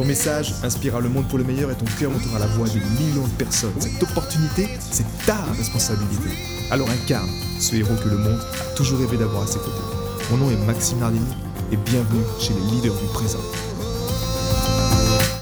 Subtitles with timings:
[0.00, 2.78] Ton message inspirera le monde pour le meilleur et ton cœur montera la voix de
[2.98, 3.78] millions de personnes.
[3.78, 6.30] Cette opportunité, c'est ta responsabilité.
[6.70, 7.28] Alors incarne
[7.60, 10.24] ce héros que le monde a toujours rêvé d'avoir à ses côtés.
[10.30, 11.26] Mon nom est Maxime Nardini
[11.70, 13.42] et bienvenue chez les leaders du présent.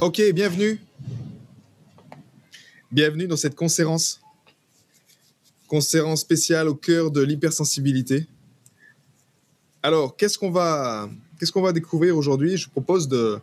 [0.00, 0.80] Ok, bienvenue.
[2.90, 4.20] Bienvenue dans cette conférence.
[5.68, 8.26] Conférence spéciale au cœur de l'hypersensibilité.
[9.84, 12.56] Alors, qu'est-ce qu'on va, qu'est-ce qu'on va découvrir aujourd'hui?
[12.56, 13.38] Je vous propose de,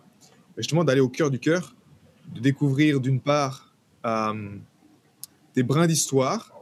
[0.58, 1.76] justement d'aller au cœur du cœur,
[2.34, 3.74] de découvrir d'une part
[4.06, 4.58] euh,
[5.56, 6.54] des brins d'histoire,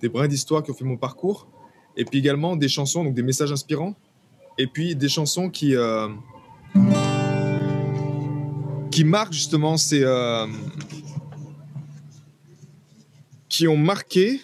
[0.00, 1.48] des brins d'histoire qui ont fait mon parcours,
[1.96, 3.94] et puis également des chansons, donc des messages inspirants,
[4.58, 6.08] et puis des chansons qui, euh,
[8.90, 10.02] qui marquent justement ces...
[10.02, 10.46] Euh,
[13.48, 14.40] qui ont marqué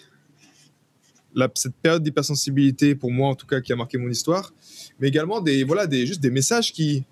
[1.55, 4.53] cette période d'hypersensibilité, pour moi en tout cas, qui a marqué mon histoire,
[4.99, 7.05] mais également des, voilà, des, juste des messages qui,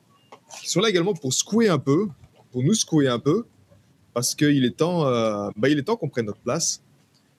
[0.62, 2.08] qui sont là également pour secouer un peu,
[2.52, 3.46] pour nous secouer un peu,
[4.14, 6.82] parce qu'il est temps, euh, bah, temps qu'on prenne notre place.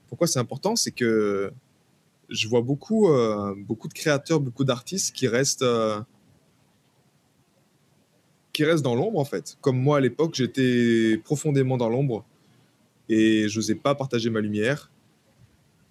[0.08, 0.76] Pourquoi c'est important?
[0.76, 1.52] C'est que
[2.28, 6.00] je vois beaucoup, euh, beaucoup de créateurs, beaucoup d'artistes qui restent, euh,
[8.52, 9.56] qui restent dans l'ombre en fait.
[9.60, 12.24] Comme moi à l'époque, j'étais profondément dans l'ombre
[13.08, 14.90] et je n'osais pas partager ma lumière.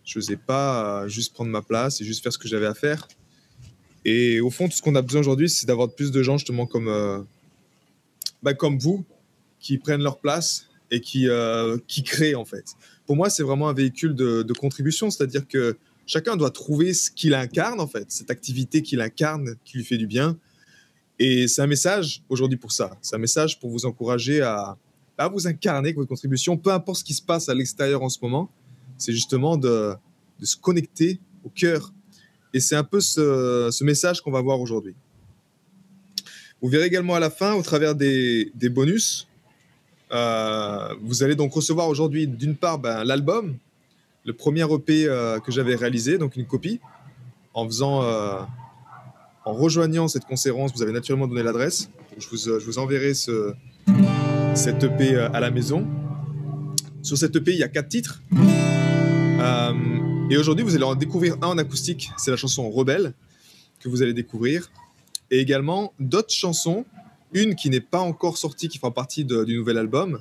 [0.03, 3.07] Je n'osais pas juste prendre ma place et juste faire ce que j'avais à faire.
[4.07, 6.65] Et au fond, tout ce qu'on a besoin aujourd'hui, c'est d'avoir plus de gens justement
[6.65, 7.19] comme, euh,
[8.41, 9.03] bah, comme vous,
[9.59, 12.63] qui prennent leur place et qui, euh, qui créent en fait.
[13.05, 17.33] Pour moi, c'est vraiment un véhicule de, contribution, c'est-à-dire que chacun doit trouver ce qu'il
[17.33, 20.37] incarne en fait, cette activité qu'il incarne, qui lui fait du bien.
[21.19, 22.97] Et c'est un message aujourd'hui pour ça.
[23.01, 24.77] C'est un message pour vous encourager à,
[25.17, 28.09] à vous incarner avec votre contribution, peu importe ce qui se passe à l'extérieur en
[28.09, 28.49] ce moment.
[28.97, 29.95] C'est justement de,
[30.39, 31.91] de se connecter au cœur
[32.57, 34.95] et c'est un peu ce, message qu'on va voir aujourd'hui.
[36.59, 39.27] Vous verrez également à la fin, au travers des, bonus,
[40.11, 43.57] euh, vous allez donc recevoir aujourd'hui d'une part ben, l'album,
[44.25, 46.79] le premier EP euh, que j'avais réalisé, donc une copie,
[47.53, 48.39] en faisant, euh,
[49.45, 51.91] en rejoignant cette conférence, vous avez naturellement donné l'adresse.
[52.17, 53.53] Je vous, je vous enverrai ce,
[54.55, 55.85] cet EP à la maison.
[57.03, 58.23] Sur cet EP, il y a quatre titres.
[60.29, 63.13] Et aujourd'hui, vous allez en découvrir un en acoustique, c'est la chanson Rebelle
[63.79, 64.69] que vous allez découvrir.
[65.31, 66.85] Et également d'autres chansons,
[67.31, 70.19] une qui n'est pas encore sortie, qui fera partie du nouvel album,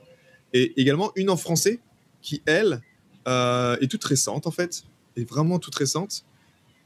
[0.53, 1.81] et également une en français
[2.23, 2.83] qui, elle,
[3.27, 4.85] euh, est toute récente en fait,
[5.17, 6.25] est vraiment toute récente,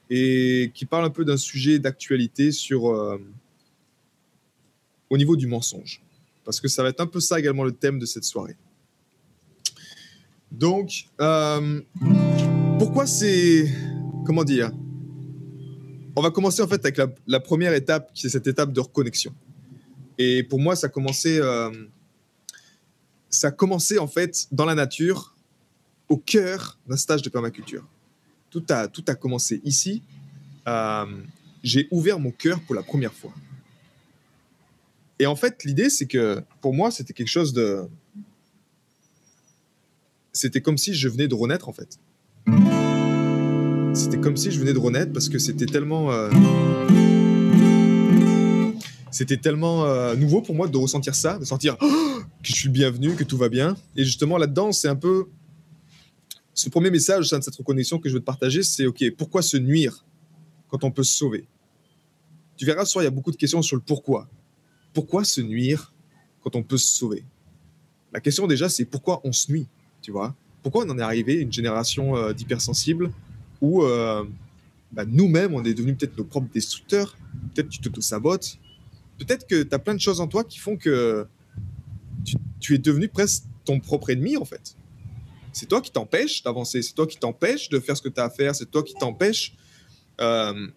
[0.09, 3.19] et qui parle un peu d'un sujet d'actualité sur euh,
[5.11, 6.03] au niveau du mensonge.
[6.45, 8.57] Parce que ça va être un peu ça également le thème de cette soirée.
[10.51, 11.81] Donc, euh,
[12.81, 13.71] pourquoi c'est.
[14.25, 14.73] Comment dire
[16.17, 19.35] On va commencer en fait avec la, première étape, qui est cette étape de reconnexion.
[20.17, 21.39] Et pour moi, ça a commencé.
[21.39, 21.71] Euh,
[23.29, 23.55] ça
[24.01, 25.37] en fait dans la nature,
[26.09, 27.87] au cœur d'un stage de permaculture.
[28.49, 30.03] Tout a, tout a commencé ici.
[30.67, 31.05] Euh,
[31.63, 33.35] j'ai ouvert mon cœur pour la première fois.
[35.19, 37.87] Et en fait, l'idée, c'est que pour moi, c'était quelque chose de.
[40.33, 41.99] C'était comme si je venais de renaître, en fait.
[43.93, 46.13] C'était comme si je venais de renaître parce que c'était tellement.
[46.13, 46.31] Euh,
[49.11, 52.69] c'était tellement euh, nouveau pour moi de ressentir ça, de sentir oh, que je suis
[52.69, 53.77] bienvenu, que tout va bien.
[53.97, 55.27] Et justement, là-dedans, c'est un peu.
[56.55, 59.03] Ce premier message au sein de cette reconnexion que je veux te partager, c'est OK,
[59.17, 60.05] pourquoi se nuire
[60.69, 61.49] quand on peut se sauver?
[62.57, 64.29] Tu verras, ce soir, il y a beaucoup de questions sur le pourquoi.
[64.93, 65.93] Pourquoi se nuire
[66.43, 67.25] quand on peut se sauver?
[68.13, 69.67] La question, déjà, c'est pourquoi on se nuit,
[70.03, 70.35] tu vois?
[70.63, 73.11] Pourquoi on en est arrivé, une génération euh, d'hypersensibles,
[73.61, 74.25] où euh,
[74.93, 77.17] bah, nous-mêmes, on est devenus peut-être nos propres destructeurs,
[77.55, 78.59] peut-être tu t'auto-sabotes,
[79.19, 81.27] peut-être que tu as plein de choses en toi qui font que
[82.61, 84.77] tu, es devenu presque ton propre ennemi, en fait.
[85.53, 88.25] C'est toi qui t'empêche d'avancer, c'est toi qui t'empêche de faire ce que tu as
[88.25, 89.55] à faire, c'est toi qui t'empêche
[90.21, 90.69] euh,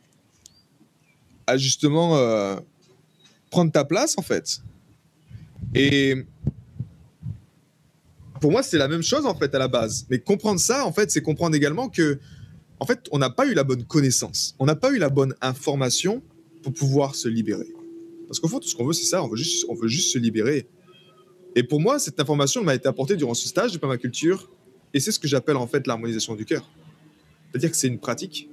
[1.45, 2.57] à justement euh,
[3.49, 4.61] prendre ta place, en fait.
[5.75, 6.25] Et
[8.41, 10.05] pour moi, c'est la même chose, en fait, à la base.
[10.09, 12.19] Mais comprendre ça, en fait, c'est comprendre également que
[12.83, 15.33] en fait, on n'a pas eu la bonne connaissance, on n'a pas eu la bonne
[15.39, 16.21] information
[16.63, 17.71] pour pouvoir se libérer.
[18.27, 20.11] Parce qu'au fond, tout ce qu'on veut, c'est ça, on veut juste, on veut juste
[20.11, 20.67] se libérer.
[21.55, 24.51] Et pour moi, cette information m'a été apportée durant ce stage de permaculture.
[24.93, 26.69] Et c'est ce que j'appelle en fait l'harmonisation du cœur.
[27.49, 28.49] C'est-à-dire que c'est une pratique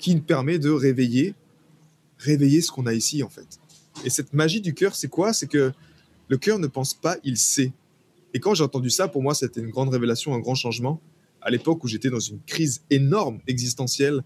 [0.00, 1.36] qui nous permet de réveiller,
[2.18, 3.60] réveiller ce qu'on a ici en fait.
[4.04, 5.32] Et cette magie du cœur, c'est quoi?
[5.32, 5.70] C'est que
[6.26, 7.70] le cœur ne pense pas, il sait.
[8.34, 11.00] Et quand j'ai entendu ça, pour moi, c'était une grande révélation, un grand changement.
[11.42, 14.22] À l'époque où j'étais dans une crise énorme existentielle,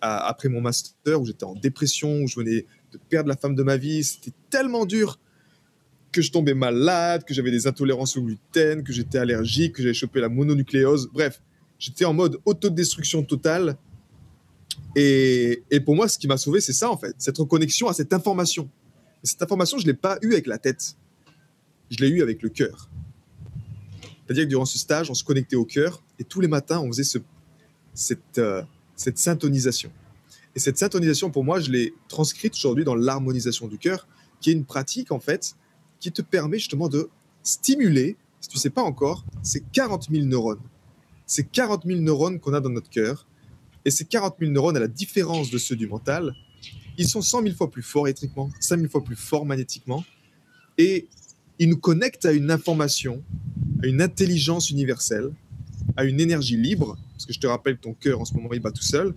[0.00, 3.62] après mon master, où j'étais en dépression, où je venais de perdre la femme de
[3.62, 5.18] ma vie, c'était tellement dur
[6.12, 9.94] que je tombais malade, que j'avais des intolérances au gluten, que j'étais allergique, que j'avais
[9.94, 11.08] chopé la mononucléose.
[11.12, 11.42] Bref,
[11.78, 13.76] j'étais en mode autodestruction totale.
[14.94, 18.12] Et, pour moi, ce qui m'a sauvé, c'est ça en fait, cette reconnexion à cette
[18.12, 18.70] information.
[19.22, 20.96] Et cette information, je ne l'ai pas eue avec la tête,
[21.90, 22.90] je l'ai eue avec le cœur.
[24.24, 26.88] C'est-à-dire que durant ce stage, on se connectait au cœur et tous les matins, on
[26.88, 27.18] faisait ce,
[27.92, 28.62] cette, euh,
[28.96, 29.90] cette syntonisation.
[30.54, 34.06] Et cette syntonisation, pour moi, je l'ai transcrite aujourd'hui dans l'harmonisation du cœur,
[34.40, 35.56] qui est une pratique, en fait,
[35.98, 37.08] qui te permet justement de
[37.42, 40.60] stimuler, si tu ne sais pas encore, ces 40 000 neurones.
[41.26, 43.26] Ces 40 000 neurones qu'on a dans notre cœur.
[43.84, 46.34] Et ces 40 000 neurones, à la différence de ceux du mental,
[46.96, 50.04] ils sont 100 000 fois plus forts électriquement, 5 000 fois plus forts magnétiquement.
[50.78, 51.08] Et
[51.58, 53.22] ils nous connectent à une information,
[53.82, 55.30] à une intelligence universelle,
[55.96, 58.60] à une énergie libre, parce que je te rappelle ton cœur en ce moment il
[58.60, 59.14] bat tout seul.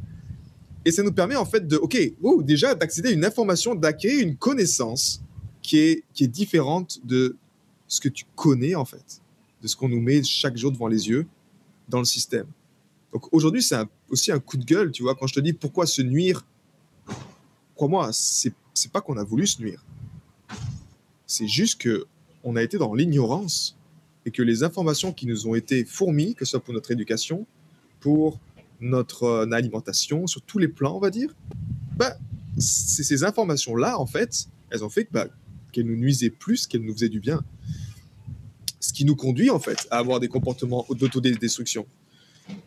[0.86, 1.98] Et ça nous permet en fait de, ok,
[2.44, 5.22] déjà d'accéder à une information, d'acquérir une connaissance
[5.62, 7.36] qui est, qui est différente de
[7.88, 9.22] ce que tu connais en fait,
[9.62, 11.28] de ce qu'on nous met chaque jour devant les yeux
[11.90, 12.48] dans le système.
[13.12, 13.78] Donc aujourd'hui, c'est
[14.10, 16.46] aussi un coup de gueule, tu vois, quand je te dis pourquoi se nuire?
[17.76, 19.84] Crois-moi, c'est, c'est pas qu'on a voulu se nuire.
[21.26, 22.06] C'est juste que
[22.44, 23.77] on a été dans l'ignorance
[24.28, 27.48] et que les informations qui nous ont été fournies, que ce soit pour notre éducation,
[28.02, 28.42] pour
[28.82, 31.34] notre euh, alimentation, sur tous les plans, on va dire,
[31.96, 32.18] bah,
[32.60, 35.28] ces informations-là, en fait, elles ont fait bah,
[35.72, 37.42] qu'elles nous nuisaient plus qu'elles nous faisaient du bien.
[38.82, 41.88] Ce qui nous conduit, en fait, à avoir des comportements d'autodestruction.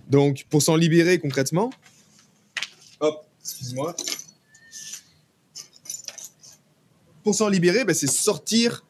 [0.09, 1.71] Donc, pour s'en libérer concrètement,
[3.01, 3.95] hop, excuse-moi,
[7.23, 8.83] pour s'en libérer, ben, c'est sortir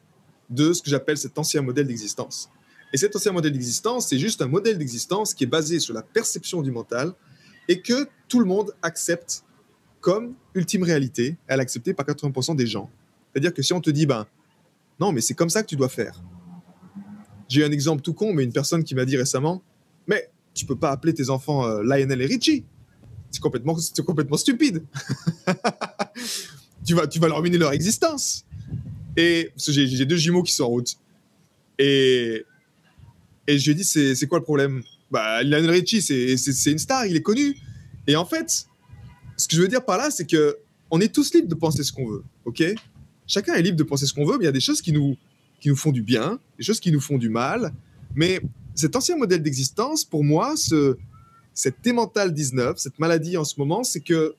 [0.49, 2.49] de ce que j'appelle cet ancien modèle d'existence.
[2.93, 6.01] Et cet ancien modèle d'existence, c'est juste un modèle d'existence qui est basé sur la
[6.01, 7.13] perception du mental
[7.67, 9.43] et que tout le monde accepte
[10.01, 11.37] comme ultime réalité.
[11.47, 12.89] Elle est acceptée par 80% des gens.
[13.31, 14.27] C'est-à-dire que si on te dit, ben,
[14.99, 16.21] non, mais c'est comme ça que tu dois faire.
[17.47, 19.61] J'ai un exemple tout con, mais une personne qui m'a dit récemment,
[20.07, 22.65] mais tu peux pas appeler tes enfants euh, Lionel et Richie.
[23.29, 24.83] C'est complètement, c'est complètement stupide.
[26.85, 28.45] tu vas, tu vas leur ruiner leur existence.
[29.15, 30.97] Et j'ai deux jumeaux qui sont en route.
[31.79, 32.45] Et,
[33.47, 34.83] et je lui ai dit, c'est quoi le problème?
[35.09, 37.57] Bah, Lionel Richie, c'est une star, il est connu.
[38.07, 38.65] Et en fait,
[39.37, 40.57] ce que je veux dire par là, c'est que
[40.89, 42.63] on est tous libres de penser ce qu'on veut, ok?
[43.27, 44.91] Chacun est libre de penser ce qu'on veut, mais il y a des choses qui
[44.91, 45.15] nous,
[45.59, 47.73] qui nous font du bien, des choses qui nous font du mal.
[48.13, 48.41] Mais
[48.75, 50.97] cet ancien modèle d'existence, pour moi, ce,
[51.53, 54.35] cette T-mental 19, cette maladie en ce moment, c'est que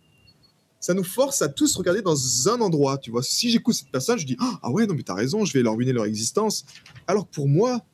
[0.78, 2.98] ça nous force à tous regarder dans un endroit.
[2.98, 5.52] Tu vois, si j'écoute cette personne, je dis ah ouais non mais t'as raison, je
[5.52, 6.66] vais leur ruiner leur existence.
[7.06, 7.84] Alors pour moi,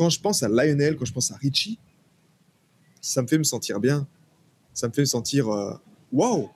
[0.00, 1.78] quand je pense à Lionel, quand je pense à Richie,
[3.02, 4.08] ça me fait me sentir bien.
[4.72, 5.74] Ça me fait me sentir euh,
[6.10, 6.48] waouh.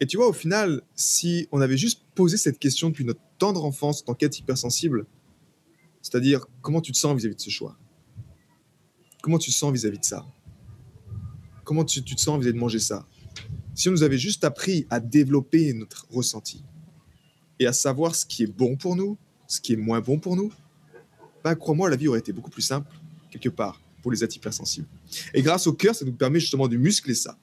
[0.00, 3.64] Et tu vois, au final, si on avait juste posé cette question depuis notre tendre
[3.64, 5.06] enfance, en quête hypersensible,
[6.02, 7.78] c'est-à-dire comment tu te sens vis-à-vis de ce choix?
[9.22, 10.26] Comment tu te sens vis-à-vis de ça?
[11.62, 13.06] Comment tu, tu te sens vis-à-vis de manger ça?
[13.76, 16.64] Si on nous avait juste appris à développer notre ressenti
[17.60, 20.34] et à savoir ce qui est bon pour nous, ce qui est moins bon pour
[20.34, 20.50] nous,
[21.46, 22.90] bah, crois-moi, la vie aurait été beaucoup plus simple,
[23.30, 24.88] quelque part, pour les êtres hypersensibles.
[25.32, 27.38] Et grâce au cœur, ça nous permet justement de muscler ça,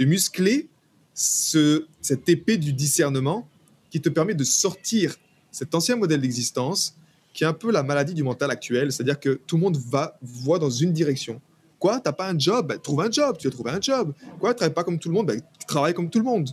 [0.00, 0.68] de muscler
[1.14, 3.48] ce, cette épée du discernement
[3.88, 5.14] qui te permet de sortir
[5.52, 6.96] cet ancien modèle d'existence
[7.32, 10.18] qui est un peu la maladie du mental actuel, c'est-à-dire que tout le monde va
[10.20, 11.40] voit dans une direction.
[11.78, 12.66] Quoi, t'as pas un job?
[12.66, 14.12] Ben, Trouve un job, tu vas trouver un job.
[14.40, 15.26] Quoi, tu pas comme tout le monde?
[15.26, 16.48] Ben, Travaille comme tout le monde.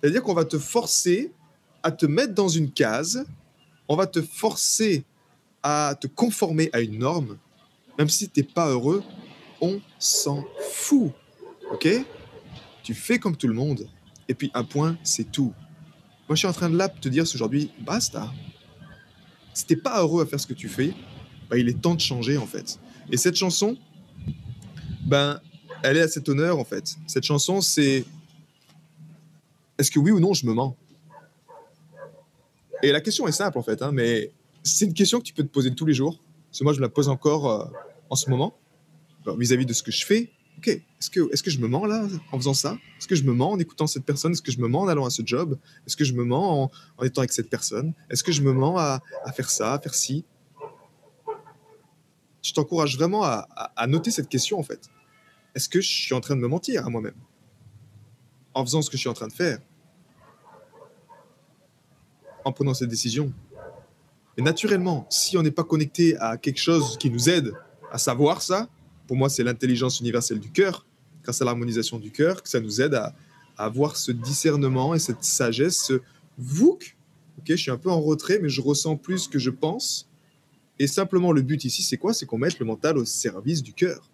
[0.00, 1.32] C'est-à-dire qu'on va te forcer
[1.82, 3.24] à te mettre dans une case,
[3.88, 5.04] on va te forcer
[5.62, 7.38] à te conformer à une norme,
[7.98, 9.02] même si tu n'es pas heureux,
[9.60, 11.12] on s'en fout.
[11.72, 11.88] OK?
[12.82, 13.88] Tu fais comme tout le monde.
[14.28, 15.52] Et puis un point, c'est tout.
[16.28, 18.32] Moi, je suis en train de là te dire aujourd'hui, basta.
[19.54, 20.94] Si t'es pas heureux à faire ce que tu fais,
[21.50, 22.78] ben, il est temps de changer en fait.
[23.10, 23.76] Et cette chanson,
[25.06, 25.40] ben,
[25.82, 26.96] elle est à cet honneur, en fait.
[27.06, 28.04] Cette chanson, c'est
[29.78, 30.76] est-ce que oui ou non je me mens?
[32.82, 34.30] Et la question est simple, en fait, hein, mais
[34.68, 36.20] c'est une question que tu peux te poser tous les jours.
[36.48, 37.66] Parce que moi, je me la pose encore euh,
[38.10, 38.56] en ce moment,
[39.26, 40.30] vis-à-vis de ce que je fais.
[40.58, 42.76] Ok, est-ce que, je me mens là en faisant ça?
[42.98, 44.32] Est-ce que je me mens en écoutant cette personne?
[44.32, 45.56] Est-ce que je me mens en allant à ce job?
[45.86, 47.94] Est-ce que je me mens en, étant avec cette personne?
[48.10, 49.00] Est-ce que je me mens à,
[49.36, 50.24] faire ça, à faire ci?
[52.42, 54.90] Je t'encourage vraiment à noter cette question en fait.
[55.54, 57.16] Est-ce que je suis en train de me mentir à moi-même?
[58.54, 59.58] En faisant ce que je suis en train de faire?
[62.44, 63.32] En prenant cette décision?
[64.38, 67.52] Et naturellement, si on n'est pas connecté à quelque chose qui nous aide
[67.90, 68.68] à savoir ça,
[69.08, 70.86] pour moi c'est l'intelligence universelle du cœur,
[71.24, 73.14] grâce à l'harmonisation du cœur, que ça nous aide à,
[73.56, 75.94] avoir ce discernement et cette sagesse, ce.
[76.64, 80.08] Ok, je suis un peu en retrait, mais je ressens plus que je pense.
[80.78, 82.14] Et simplement, le but ici, c'est quoi?
[82.14, 84.08] C'est qu'on mette le mental au service du cœur.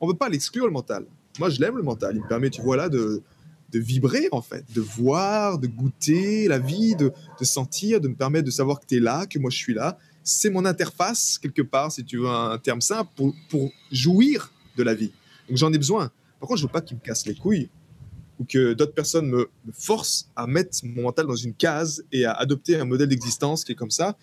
[0.00, 1.04] On ne veut pas l'exclure, le mental.
[1.40, 2.14] Moi, je l'aime, le mental.
[2.14, 3.22] Il me permet, tu vois là, de,
[3.72, 7.12] de vibrer, en fait, de voir, de goûter la vie, de,
[7.42, 9.98] sentir, de me permettre de savoir que tu es là, que moi, je suis là.
[10.22, 14.82] C'est mon interface, quelque part, si tu veux un terme simple, pour, pour jouir de
[14.82, 15.12] la vie.
[15.48, 16.10] Donc, j'en ai besoin.
[16.38, 17.70] Par contre, je veux pas qu'il me casse les couilles
[18.38, 22.24] ou que d'autres personnes me, me, forcent à mettre mon mental dans une case et
[22.24, 24.16] à adopter un modèle d'existence qui est comme ça.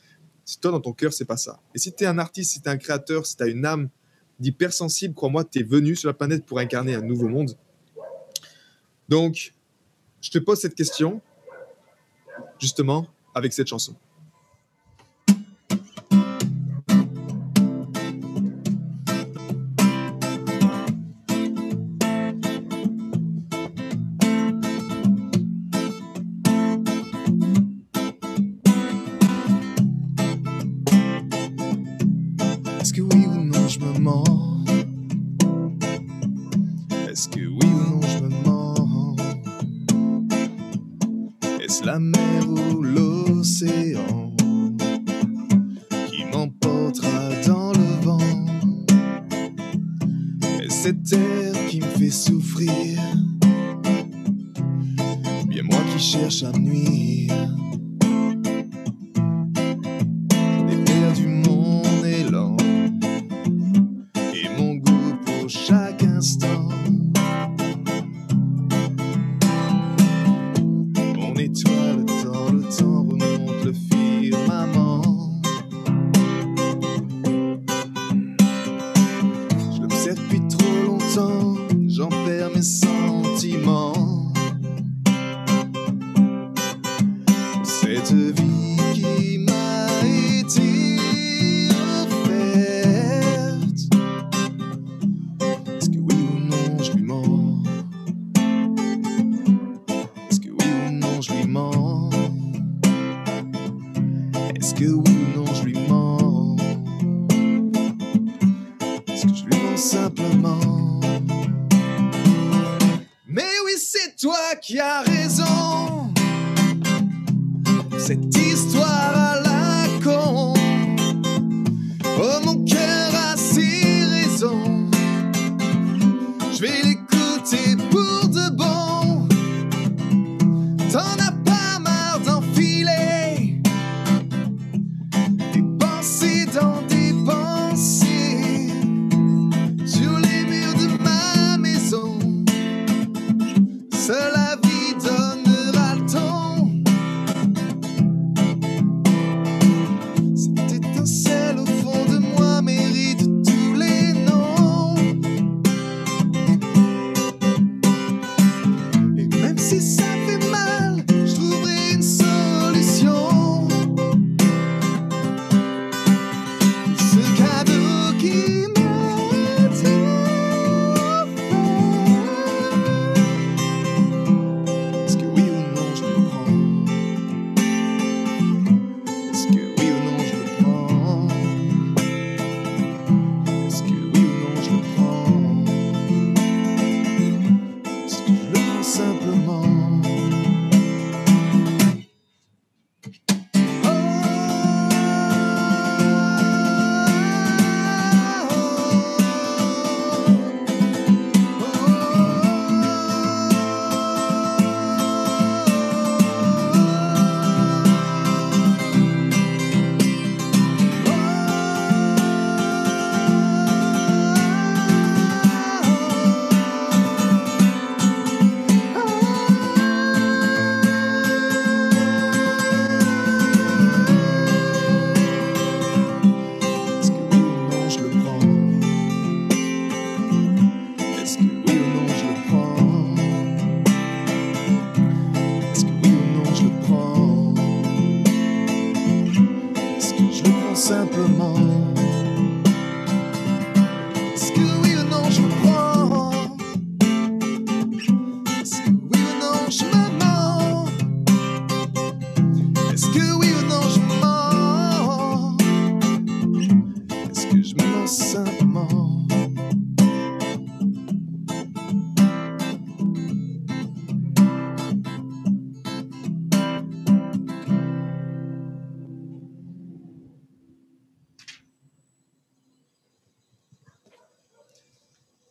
[0.46, 1.60] Si toi, dans ton cœur, c'est pas ça.
[1.76, 3.66] Et si tu es un artiste, si tu es un créateur, si tu as une
[3.66, 3.90] âme
[4.40, 7.56] d'hypersensible, crois-moi, tu es venu sur la planète pour incarner un nouveau monde.
[9.10, 9.54] Donc,
[10.22, 11.20] je te pose cette question,
[12.60, 13.96] justement, avec cette chanson.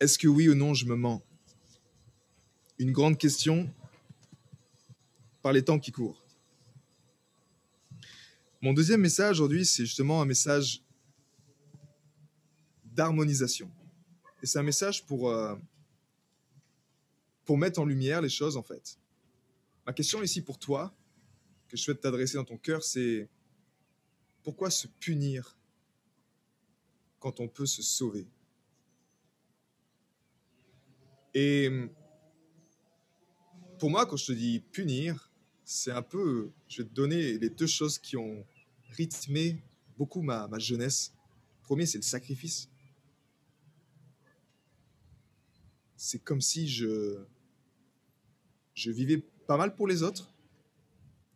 [0.09, 1.21] Est-ce que oui ou non je me mens?
[2.79, 3.71] Une grande question
[5.43, 6.25] par les temps qui courent.
[8.59, 10.81] Mon deuxième message aujourd'hui, c'est justement un message
[12.85, 13.69] d'harmonisation.
[14.41, 15.55] Et c'est un message pour, euh,
[17.45, 18.97] pour mettre en lumière les choses, en fait.
[19.85, 20.91] Ma question ici pour toi,
[21.67, 23.29] que je souhaite t'adresser dans ton cœur, c'est
[24.41, 25.55] pourquoi se punir
[27.19, 28.25] quand on peut se sauver?
[31.33, 31.69] Et
[33.77, 35.31] pour moi, quand je te dis punir,
[35.63, 38.45] c'est un peu, je vais te donner les deux choses qui ont
[38.91, 39.61] rythmé
[39.97, 41.13] beaucoup ma, ma jeunesse.
[41.61, 42.69] Le premier, c'est le sacrifice.
[45.95, 47.19] C'est comme si je,
[48.73, 50.33] je vivais pas mal pour les autres,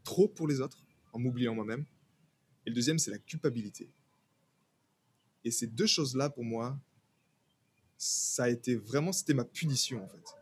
[0.03, 1.85] trop pour les autres, en m'oubliant moi-même.
[2.65, 3.89] Et le deuxième, c'est la culpabilité.
[5.43, 6.79] Et ces deux choses-là, pour moi,
[7.97, 10.35] ça a été vraiment, c'était ma punition, en fait.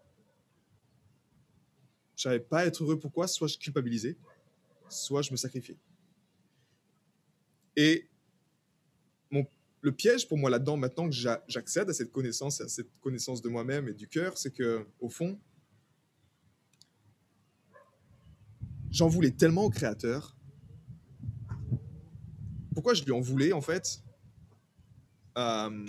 [2.16, 3.00] Je savais pas être heureux.
[3.00, 4.16] Pourquoi Soit je culpabilisais,
[4.90, 5.78] soit je me sacrifiais.
[7.76, 8.08] Et
[9.32, 9.46] mon,
[9.82, 11.16] le piège pour moi là-dedans, maintenant que
[11.48, 15.10] j'accède à cette connaissance, à cette connaissance de moi-même et du cœur, c'est que au
[15.10, 15.40] fond,
[18.92, 20.38] j'en voulais tellement au Créateur.
[22.74, 24.04] Pourquoi je lui en voulais en fait?
[25.38, 25.88] Euh,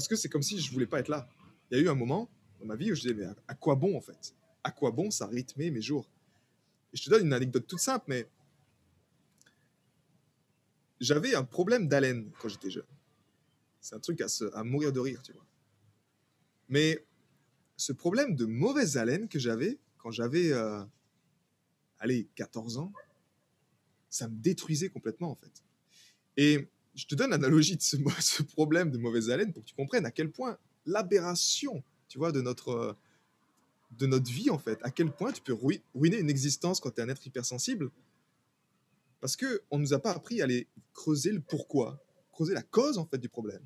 [0.00, 1.28] Parce que c'est comme si je voulais pas être là.
[1.70, 3.74] Il y a eu un moment dans ma vie où je disais mais à quoi
[3.74, 4.34] bon en fait?
[4.64, 6.10] À quoi bon ça rythmait mes jours?
[6.94, 8.26] Et je te donne une anecdote toute simple, mais
[11.00, 12.86] j'avais un problème d'haleine quand j'étais jeune.
[13.82, 15.44] C'est un truc à, mourir de rire, tu vois.
[16.70, 17.04] Mais
[17.76, 20.82] ce problème de mauvaise haleine que j'avais quand j'avais, euh,
[21.98, 22.90] allez, 14 ans,
[24.08, 25.62] ça me détruisait complètement, en fait.
[26.38, 26.70] Et
[27.00, 30.10] je te donne l'analogie de ce, problème de mauvaise haleine pour que tu comprennes à
[30.10, 32.96] quel point l'aberration, tu vois, de notre,
[33.98, 35.56] de notre vie, en fait, à quel point tu peux
[35.94, 37.90] ruiner une existence quand tu es un être hypersensible
[39.20, 42.96] parce qu'on ne nous a pas appris à aller creuser le pourquoi, creuser la cause
[42.98, 43.62] en fait du problème.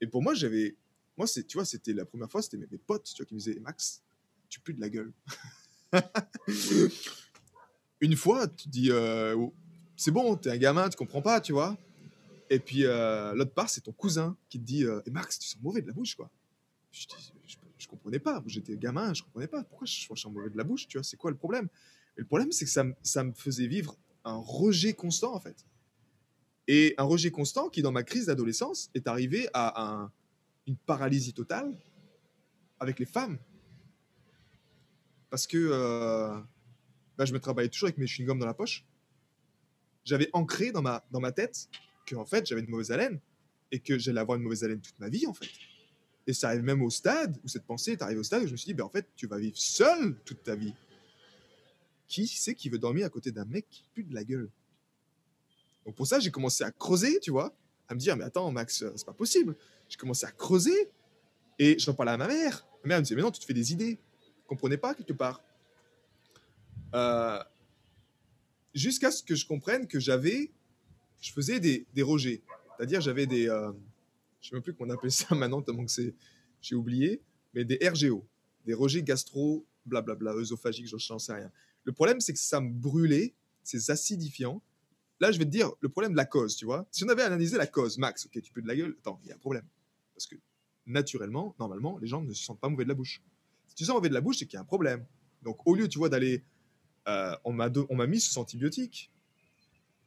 [0.00, 0.76] Et pour moi, j'avais.
[1.16, 3.60] Moi, tu vois, c'était la première fois, c'était mes, potes tu vois, qui me disaient
[3.60, 4.02] Max,
[4.48, 5.12] tu pues de la gueule.
[8.00, 9.52] Une fois, tu dis euh, oh,
[9.96, 11.76] C'est bon, t'es un gamin, tu comprends pas, tu vois.
[12.50, 15.62] Et puis euh, l'autre part, c'est ton cousin qui te dit euh, Max, tu sens
[15.62, 16.30] mauvais de la bouche, quoi.
[16.90, 17.06] Je,
[17.46, 18.42] je, je comprenais pas.
[18.46, 19.62] J'étais gamin, je comprenais pas.
[19.64, 21.04] Pourquoi je, sens mauvais de la bouche, tu vois?
[21.04, 21.68] C'est quoi le problème
[22.16, 22.70] le problème, c'est que
[23.02, 25.64] ça, me faisait vivre un rejet constant, en fait.
[26.68, 30.12] Et un rejet constant qui, dans ma crise d'adolescence, est arrivé à un,
[30.66, 31.74] une paralysie totale
[32.78, 33.38] avec les femmes.
[35.30, 36.38] Parce que euh,
[37.16, 38.84] bah, je me travaillais toujours avec mes chewing-gums dans la poche.
[40.04, 41.70] J'avais ancré dans ma tête
[42.10, 43.20] que, en fait, j'avais une mauvaise haleine
[43.70, 45.48] et que j'allais avoir une mauvaise haleine toute ma vie, en fait.
[46.26, 48.52] Et ça arrive même au stade où cette pensée est arrivée au stade où je
[48.52, 50.74] me suis dit, ben, en fait, tu vas vivre seul toute ta vie.
[52.08, 54.50] Qui c'est qui veut dormir à côté d'un mec qui pue de la gueule?
[55.86, 57.54] Donc pour ça, j'ai commencé à creuser, tu vois,
[57.88, 59.56] à me dire, mais attends, Max, c'est pas possible.
[59.88, 60.90] J'ai commencé à creuser
[61.58, 62.66] et j'en parlais à ma mère.
[62.82, 63.98] Ma mère me disait, mais non, tu te fais des idées.
[64.46, 65.42] Comprenais pas quelque part.
[66.94, 67.42] Euh,
[68.74, 70.50] jusqu'à ce que je comprenne que j'avais,
[71.20, 72.42] je faisais des, des rejets.
[72.76, 73.70] C'est-à-dire, j'avais des, euh,
[74.40, 76.14] je sais même plus comment on appelle ça maintenant, tellement que c'est,
[76.60, 77.22] j'ai oublié,
[77.54, 78.26] mais des RGO,
[78.66, 81.50] des rejets gastro, blablabla, œsophagiques, je n'en sais rien.
[81.84, 84.62] Le problème, c'est que ça me brûlait, c'est acidifiant.
[85.20, 86.86] Là, je vais te dire le problème de la cause, tu vois.
[86.90, 89.28] Si on avait analysé la cause, Max, ok, tu peux de la gueule, attends, il
[89.28, 89.66] y a un problème.
[90.14, 90.36] Parce que
[90.86, 93.22] naturellement, normalement, les gens ne se sentent pas mauvais de la bouche.
[93.68, 95.04] Si tu sens mauvais de la bouche, c'est qu'il y a un problème.
[95.42, 96.44] Donc, au lieu, tu vois, d'aller.
[97.08, 99.10] Euh, on m'a mis sous antibiotiques,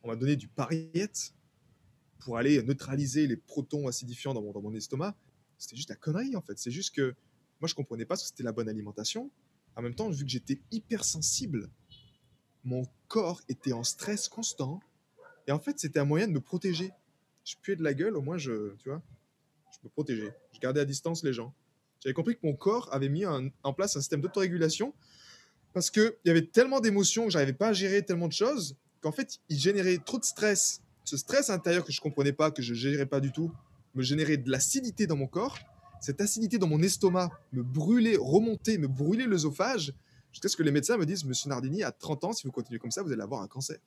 [0.03, 1.33] on m'a donné du pariette
[2.19, 5.15] pour aller neutraliser les protons acidifiants dans mon, dans mon estomac.
[5.57, 6.57] C'était juste la connerie, en fait.
[6.59, 7.15] C'est juste que
[7.61, 9.31] moi, je comprenais pas ce que c'était la bonne alimentation.
[9.75, 11.69] En même temps, vu que j'étais hypersensible,
[12.63, 14.81] mon corps était en stress constant.
[15.47, 16.91] Et en fait, c'était un moyen de me protéger.
[17.45, 19.01] Je puais de la gueule, au moins, je, tu vois,
[19.71, 20.33] je me protégeais.
[20.53, 21.53] Je gardais à distance les gens.
[22.01, 24.93] J'avais compris que mon corps avait mis en place un système d'autorégulation
[25.73, 29.11] parce qu'il y avait tellement d'émotions que j'arrivais pas à gérer tellement de choses qu'en
[29.11, 30.81] fait, il générait trop de stress.
[31.03, 33.51] Ce stress intérieur que je comprenais pas, que je gérais pas du tout,
[33.93, 35.59] me générait de l'acidité dans mon corps
[36.03, 39.93] cette acidité dans mon estomac me brûlait, remontait, me brûlait l'œsophage,
[40.33, 42.77] jusqu'à ce que les médecins me disent Monsieur Nardini, à 30 ans, si vous continuez
[42.77, 43.77] comme ça, vous allez avoir un cancer.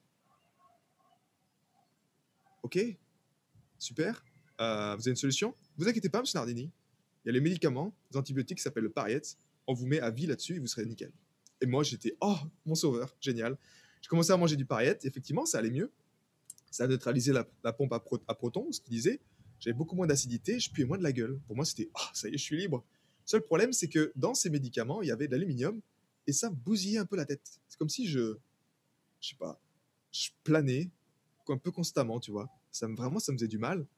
[2.63, 2.79] Ok,
[3.79, 4.25] super.
[4.63, 5.55] Euh, vous avez une solution?
[5.77, 6.71] Vous inquiétez pas, Monsieur Nardini.
[7.23, 9.37] Il y a les médicaments, les antibiotiques qui s'appellent le Pariette.
[9.67, 11.13] On vous met à vie là-dessus et vous serez nickel.
[11.61, 13.59] Et moi, j'étais, oh, mon sauveur, génial.
[14.07, 15.05] Je commençais à manger du Pariette.
[15.05, 15.91] Effectivement, ça allait mieux.
[16.71, 19.19] Ça a neutralisé la, pompe à, à protons, ce qu'il disait.
[19.59, 21.41] j'avais beaucoup moins d'acidité, je puais moins de la gueule.
[21.49, 22.85] Pour moi, c'était ah, ça y est, je suis libre.
[23.25, 25.81] Seul problème, c'est que dans ces médicaments, il y avait de l'aluminium
[26.29, 27.61] et ça bousillait un peu la tête.
[27.67, 28.37] C'est comme si je,
[29.21, 29.61] je sais pas,
[30.13, 30.89] je planais
[31.49, 32.49] un peu constamment, tu vois.
[32.71, 33.89] Ça me, vraiment, ça me faisait du mal.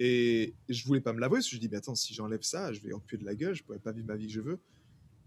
[0.00, 2.72] Et je voulais pas me l'avouer parce que je dis, mais attends, si j'enlève ça,
[2.72, 4.40] je vais en puer de la gueule, je pourrais pas vivre ma vie que je
[4.40, 4.58] veux.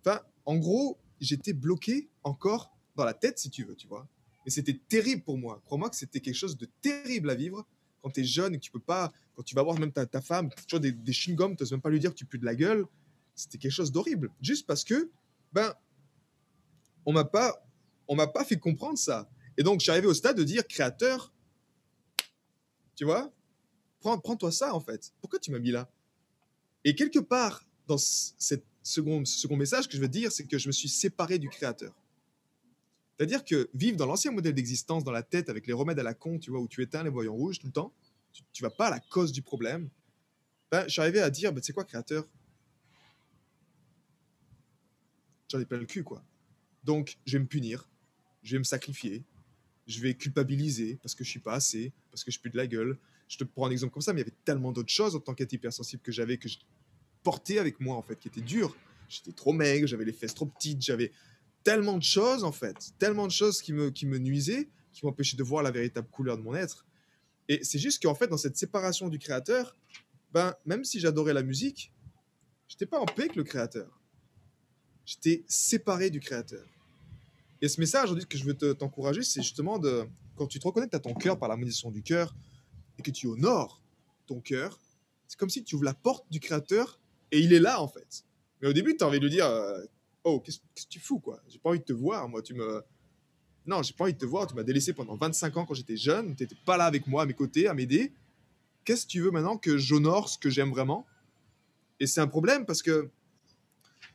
[0.02, 4.06] Enfin, en gros, j'étais bloqué encore dans la tête, si tu veux, tu vois.
[4.48, 5.62] Et c'était terrible pour moi.
[5.66, 7.68] Crois-moi que c'était quelque chose de terrible à vivre
[8.02, 10.22] quand tu es jeune et que tu peux pas, quand tu vas voir même ta,
[10.22, 12.46] femme, tu as des, des chewing-gums, tu même pas lui dire que tu pues de
[12.46, 12.86] la gueule.
[13.36, 14.32] C'était quelque chose d'horrible.
[14.42, 15.12] Juste parce que,
[15.52, 15.74] ben,
[17.06, 17.62] on m'a pas,
[18.08, 19.30] on m'a pas fait comprendre ça.
[19.58, 21.34] Et donc, j'arrivais au stade de dire, créateur,
[22.96, 23.32] tu vois,
[24.00, 25.14] prends, prends-toi ça, en fait.
[25.20, 25.92] Pourquoi tu m'as mis là?
[26.84, 30.68] Et quelque part, dans cette ce second message que je veux dire, c'est que je
[30.68, 31.94] me suis séparé du créateur.
[33.18, 36.14] C'est-à-dire que vivre dans l'ancien modèle d'existence, dans la tête, avec les remèdes à la
[36.14, 37.94] con, tu vois, où tu éteins les voyants rouges tout le temps,
[38.32, 39.90] tu, ne vas pas à la cause du problème.
[40.72, 42.28] Ben, je suis à dire, ben, c'est quoi, créateur?
[45.50, 46.24] J'en ai plein le cul, quoi.
[46.84, 47.90] Donc, je vais me punir,
[48.44, 49.24] je vais me sacrifier,
[49.88, 52.68] je vais culpabiliser parce que je suis pas assez, parce que je pue de la
[52.68, 53.00] gueule.
[53.28, 55.20] Je te prends un exemple comme ça, mais il y avait tellement d'autres choses en
[55.20, 56.58] tant qu'être hypersensible que j'avais, que je
[57.24, 58.76] portais avec moi, en fait, qui étaient dures.
[59.10, 61.12] J'étais trop maigre, j'avais les fesses trop petites, j'avais
[61.68, 65.36] tellement de choses, en fait, tellement de choses qui me, qui me nuisaient, qui m'empêchaient
[65.36, 66.86] de voir la véritable couleur de mon être.
[67.50, 69.76] Et c'est juste qu'en fait, dans cette séparation du créateur,
[70.32, 71.92] ben, même si j'adorais la musique,
[72.70, 74.02] j'étais pas en paix avec le créateur.
[75.06, 76.66] J'étais séparé du créateur.
[77.62, 80.96] Et ce message aujourd'hui que je veux t'encourager, c'est justement de, quand tu te reconnectes
[80.96, 82.34] à ton cœur par la malédiction du cœur
[82.98, 83.82] et que tu honores
[84.26, 84.80] ton cœur,
[85.28, 87.02] c'est comme si tu ouvres la porte du créateur
[87.34, 88.24] et il est là en fait.
[88.62, 89.84] Mais au début, tu as envie de lui dire euh,
[90.30, 91.42] Oh, qu'est-ce que tu fous, quoi?
[91.48, 92.42] J'ai pas envie de te voir, moi.
[92.42, 92.84] Tu me.
[93.66, 94.46] Non, j'ai pas envie de te voir.
[94.46, 96.36] Tu m'as délaissé pendant 25 ans quand j'étais jeune.
[96.36, 98.12] Tu n'étais pas là avec moi, à mes côtés, à m'aider.
[98.84, 101.06] Qu'est-ce que tu veux maintenant que j'honore ce que j'aime vraiment?
[102.02, 103.10] Et c'est un problème parce que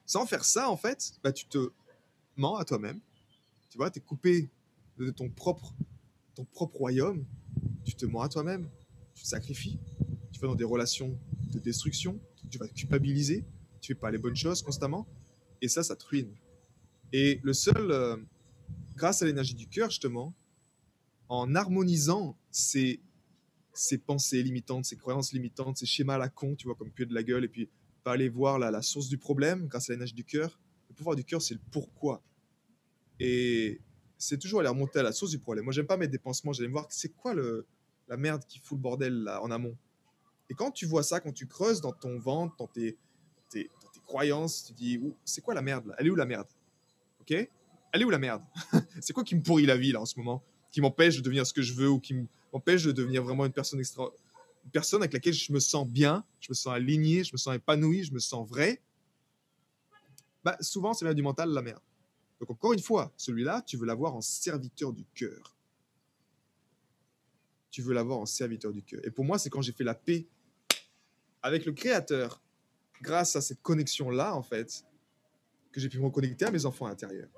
[0.05, 1.73] sans faire ça, en fait, bah, tu te
[2.37, 3.01] mens à toi-même.
[3.71, 4.51] Tu vois, tu es coupé
[4.99, 5.73] de ton propre,
[6.35, 7.25] ton propre royaume.
[7.87, 8.69] Tu te mens à toi-même.
[9.15, 9.79] Tu te sacrifies.
[10.31, 11.19] Tu vas dans des relations
[11.55, 12.21] de destruction.
[12.51, 13.47] Tu vas culpabiliser.
[13.81, 15.07] Tu fais pas les bonnes choses constamment.
[15.63, 16.35] Et ça, ça te ruine.
[17.13, 18.17] Et le seul, euh,
[18.97, 20.35] grâce à l'énergie du cœur, justement,
[21.29, 23.01] en harmonisant ces,
[24.05, 27.15] pensées limitantes, ces croyances limitantes, ces schémas à la con, tu vois, comme puer de
[27.15, 27.71] la gueule, et puis
[28.03, 30.61] pas aller voir la, la source du problème grâce à l'énergie du cœur.
[30.91, 32.23] Le pouvoir du cœur, c'est le pourquoi.
[33.21, 33.81] Et
[34.19, 35.65] c'est toujours aller remonter à la source du problème.
[35.65, 38.83] Moi, j'aime pas mettre des pansements, j'aime voir c'est quoi la merde qui fout le
[38.83, 39.77] bordel là, en amont.
[40.51, 42.99] Et quand tu vois ça, quand tu creuses dans ton ventre, dans tes,
[44.13, 45.95] croyances, tu dis, c'est quoi la merde là?
[45.99, 46.49] Elle est où la merde?
[47.21, 47.31] Ok?
[47.31, 48.43] Elle est où la merde?
[49.01, 50.43] C'est quoi qui me pourrit la vie là en ce moment?
[50.71, 52.15] Qui m'empêche de devenir ce que je veux ou qui
[52.53, 54.11] m'empêche de devenir vraiment une personne extra...
[54.65, 57.55] Une personne avec laquelle je me sens bien, je me sens aligné, je me sens
[57.55, 58.81] épanoui, je me sens vrai?
[60.45, 61.83] Bah, souvent, c'est bien du mental, la merde.
[62.41, 65.57] Donc, encore une fois, celui-là, tu veux l'avoir en serviteur du cœur.
[67.71, 69.01] Tu veux l'avoir en serviteur du cœur.
[69.05, 70.27] Et pour moi, c'est quand j'ai fait la paix
[71.43, 72.42] avec le Créateur,
[73.03, 74.85] grâce à cette connexion-là, en fait,
[75.73, 77.29] que j'ai pu me reconnecter à mes enfants intérieurs.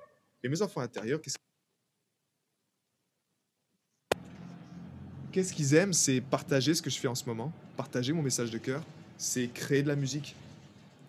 [0.43, 1.35] Et mes enfants intérieurs, qu'est-ce
[5.31, 8.51] Qu'est-ce qu'ils aiment C'est partager ce que je fais en ce moment, partager mon message
[8.51, 8.81] de cœur,
[9.17, 10.33] c'est créer de la musique.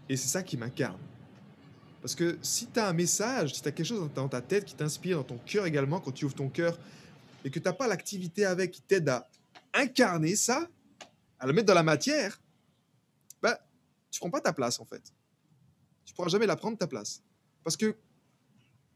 [0.09, 0.99] Et c'est ça qui m'incarne.
[2.03, 4.65] Parce que si tu as un message, si tu as quelque chose dans ta tête
[4.65, 6.77] qui t'inspire, dans ton cœur également, quand tu ouvres ton cœur,
[7.45, 9.29] et que tu n'as pas l'activité avec qui t'aide à
[9.75, 10.69] incarner ça,
[11.39, 12.41] à le mettre dans la matière,
[14.17, 15.13] tu prends pas ta place en fait.
[16.07, 17.23] Tu pourras jamais la prendre ta place.
[17.63, 17.95] Parce que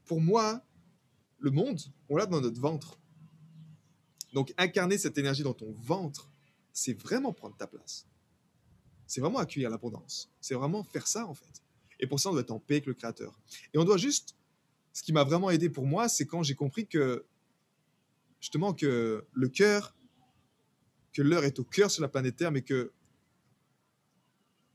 [0.06, 0.64] pour moi,
[1.38, 1.78] le monde,
[2.08, 2.98] on l'a dans notre ventre.
[4.32, 6.30] Donc incarner cette énergie dans ton ventre,
[6.72, 8.06] c'est vraiment prendre ta place.
[9.06, 10.30] C'est vraiment accueillir l'abondance.
[10.40, 11.62] C'est vraiment faire ça en fait.
[11.98, 13.38] Et pour ça, on doit être en paix avec le Créateur.
[13.74, 14.36] Et on doit juste...
[14.94, 17.26] Ce qui m'a vraiment aidé pour moi, c'est quand j'ai compris que
[18.40, 19.94] justement que le cœur,
[21.12, 22.92] que l'heure est au cœur sur la planète Terre, mais que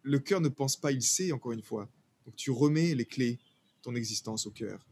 [0.05, 1.89] le cœur ne pense pas, il sait, encore une fois.
[2.25, 4.85] Donc tu remets les clés de ton existence au cœur.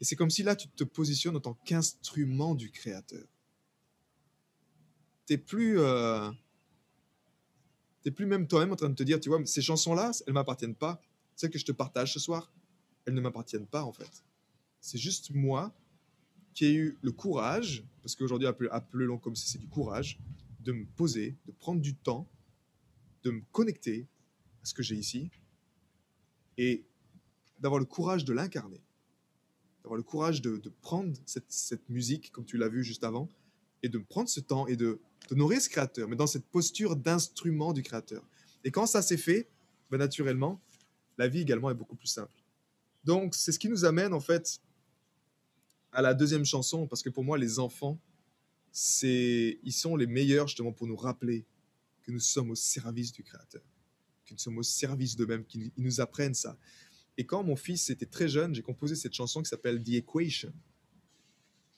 [0.00, 3.26] Et c'est comme si là, tu te positionnes en tant qu'instrument du Créateur.
[5.26, 6.30] Tu n'es plus, euh,
[8.14, 10.74] plus même toi-même en train de te dire, tu vois, ces chansons-là, elles ne m'appartiennent
[10.74, 11.02] pas.
[11.34, 12.52] Celles que je te partage ce soir,
[13.04, 14.24] elles ne m'appartiennent pas, en fait.
[14.80, 15.74] C'est juste moi
[16.54, 20.18] qui ai eu le courage, parce qu'aujourd'hui, appelé long comme c'est du courage,
[20.60, 22.28] de me poser, de prendre du temps,
[23.24, 24.06] de me connecter
[24.62, 25.30] à ce que j'ai ici
[26.58, 26.84] et
[27.60, 28.80] d'avoir le courage de l'incarner,
[29.82, 33.28] d'avoir le courage de, prendre cette, musique, comme tu l'as vu juste avant,
[33.82, 37.72] et de prendre ce temps et de d'honorer ce créateur, mais dans cette posture d'instrument
[37.72, 38.26] du créateur.
[38.64, 39.48] Et quand ça s'est fait,
[39.90, 40.60] ben, naturellement,
[41.18, 42.32] la vie également est beaucoup plus simple.
[43.04, 44.60] Donc, c'est ce qui nous amène en fait
[45.92, 47.98] à la deuxième chanson, parce que pour moi, les enfants,
[48.72, 51.44] c'est, ils sont les meilleurs justement pour nous rappeler
[52.02, 53.62] que nous sommes au service du Créateur,
[54.30, 56.56] que nous sommes au service d'eux-mêmes, ils nous apprennent ça.
[57.16, 60.52] Et quand mon fils était très jeune, j'ai composé cette chanson qui s'appelle The Equation.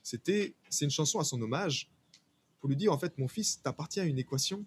[0.03, 1.91] C'était, c'est une chanson à son hommage
[2.61, 4.65] pour lui dire en fait, mon fils, t'appartient à une équation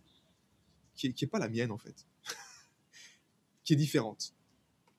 [0.95, 2.05] qui n'est qui est pas la mienne en fait,
[3.63, 4.33] qui est différente,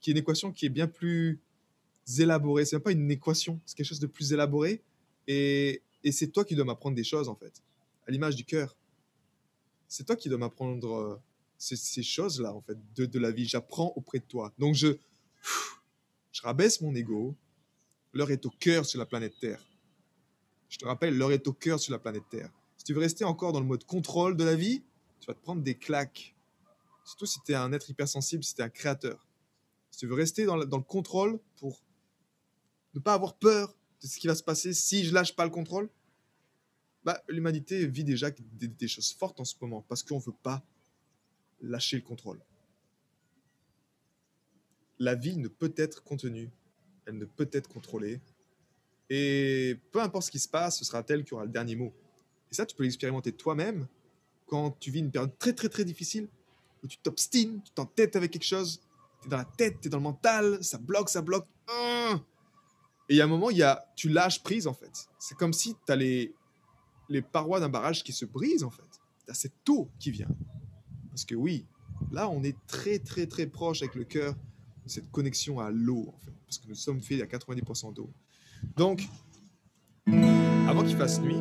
[0.01, 1.41] qui est une équation qui est bien plus
[2.19, 2.65] élaborée.
[2.65, 4.83] C'est même pas une équation, c'est quelque chose de plus élaboré.
[5.27, 7.63] Et, et c'est toi qui dois m'apprendre des choses en fait,
[8.07, 8.77] à l'image du cœur.
[9.89, 11.21] C'est toi qui dois m'apprendre euh,
[11.59, 13.47] ces, ces choses-là en fait de, de la vie.
[13.47, 14.53] J'apprends auprès de toi.
[14.59, 14.97] Donc je,
[16.33, 17.35] je rabaisse mon ego.
[18.13, 19.63] L'heure est au cœur sur la planète Terre.
[20.69, 22.51] Je te rappelle, l'heure est au cœur sur la planète Terre.
[22.77, 24.83] Si tu veux rester encore dans le mode contrôle de la vie,
[25.21, 26.35] tu vas te prendre des claques.
[27.05, 29.27] Surtout si tu es un être hypersensible, si tu es un créateur.
[29.91, 31.83] Si tu veux rester dans le, dans le contrôle pour
[32.95, 35.51] ne pas avoir peur de ce qui va se passer si je lâche pas le
[35.51, 35.89] contrôle,
[37.05, 40.35] bah, l'humanité vit déjà des, des choses fortes en ce moment parce qu'on ne veut
[40.43, 40.65] pas
[41.61, 42.41] lâcher le contrôle.
[44.99, 46.51] La vie ne peut être contenue,
[47.07, 48.21] elle ne peut être contrôlée.
[49.11, 51.93] Et peu importe ce qui se passe, ce sera elle qui aura le dernier mot.
[52.51, 53.87] Et ça, tu peux l'expérimenter toi-même
[54.47, 56.29] quand tu vis une période très très très difficile,
[56.83, 58.81] où tu t'obstines, tu t'entêtes avec quelque chose,
[59.21, 61.47] tu es dans la tête, tu es dans le mental, ça bloque, ça bloque.
[61.69, 62.21] Hum.
[63.09, 65.09] Et il y a un moment, il y a, tu lâches prise en fait.
[65.19, 66.35] C'est comme si tu as les,
[67.09, 69.01] les parois d'un barrage qui se brisent en fait.
[69.25, 70.29] Tu as cette eau qui vient.
[71.17, 71.65] Parce que oui,
[72.13, 74.35] là, on est très très très proche avec le cœur
[74.85, 76.13] de cette connexion à l'eau.
[76.45, 78.11] Parce que nous sommes faits à 90% d'eau.
[78.77, 79.09] Donc,
[80.07, 81.39] avant qu'il fasse nuit,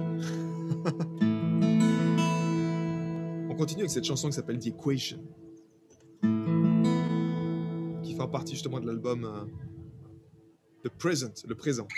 [3.49, 5.21] on continue avec cette chanson qui s'appelle The Equation,
[8.01, 9.43] qui fait partie justement de l'album euh,
[10.85, 11.89] The Present, le présent.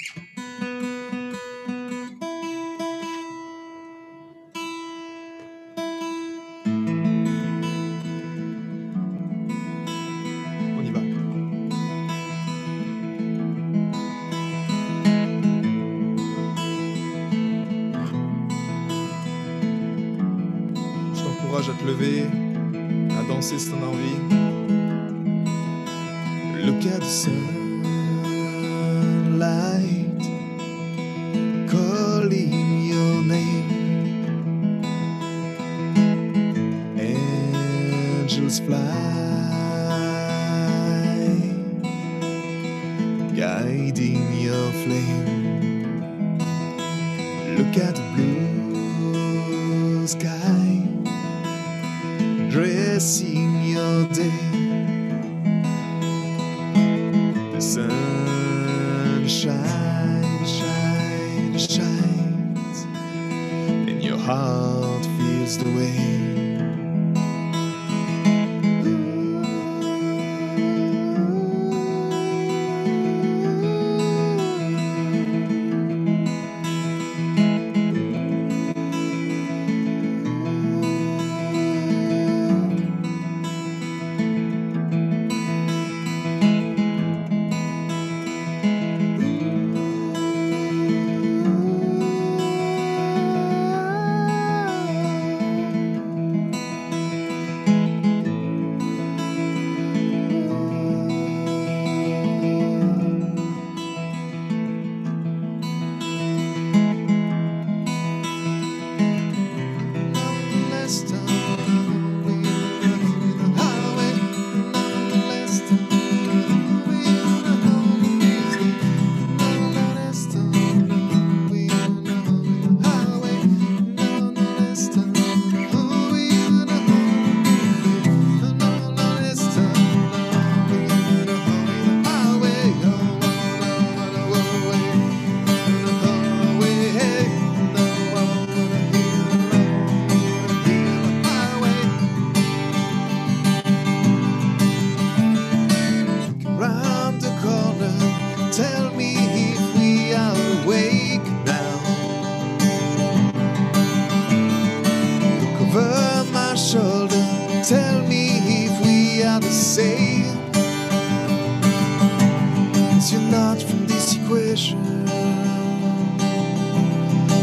[57.57, 62.85] The sun shines, shines, shines,
[63.89, 66.46] and your heart feels the way.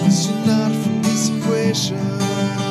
[0.02, 2.63] Cause you're not from this equation.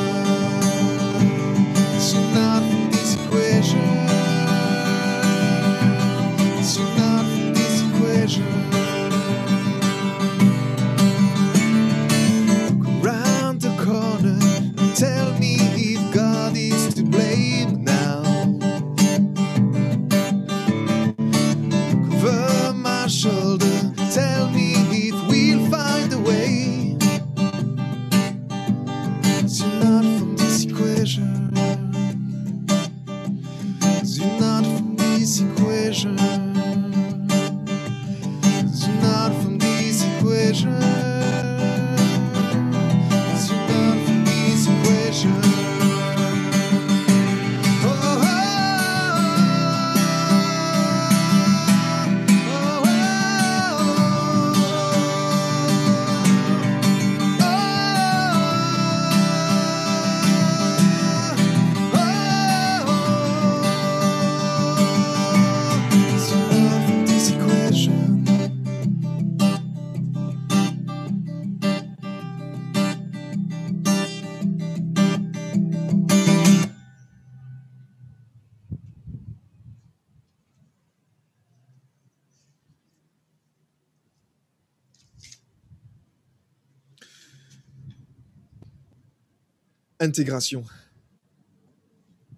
[90.04, 90.62] Intégration.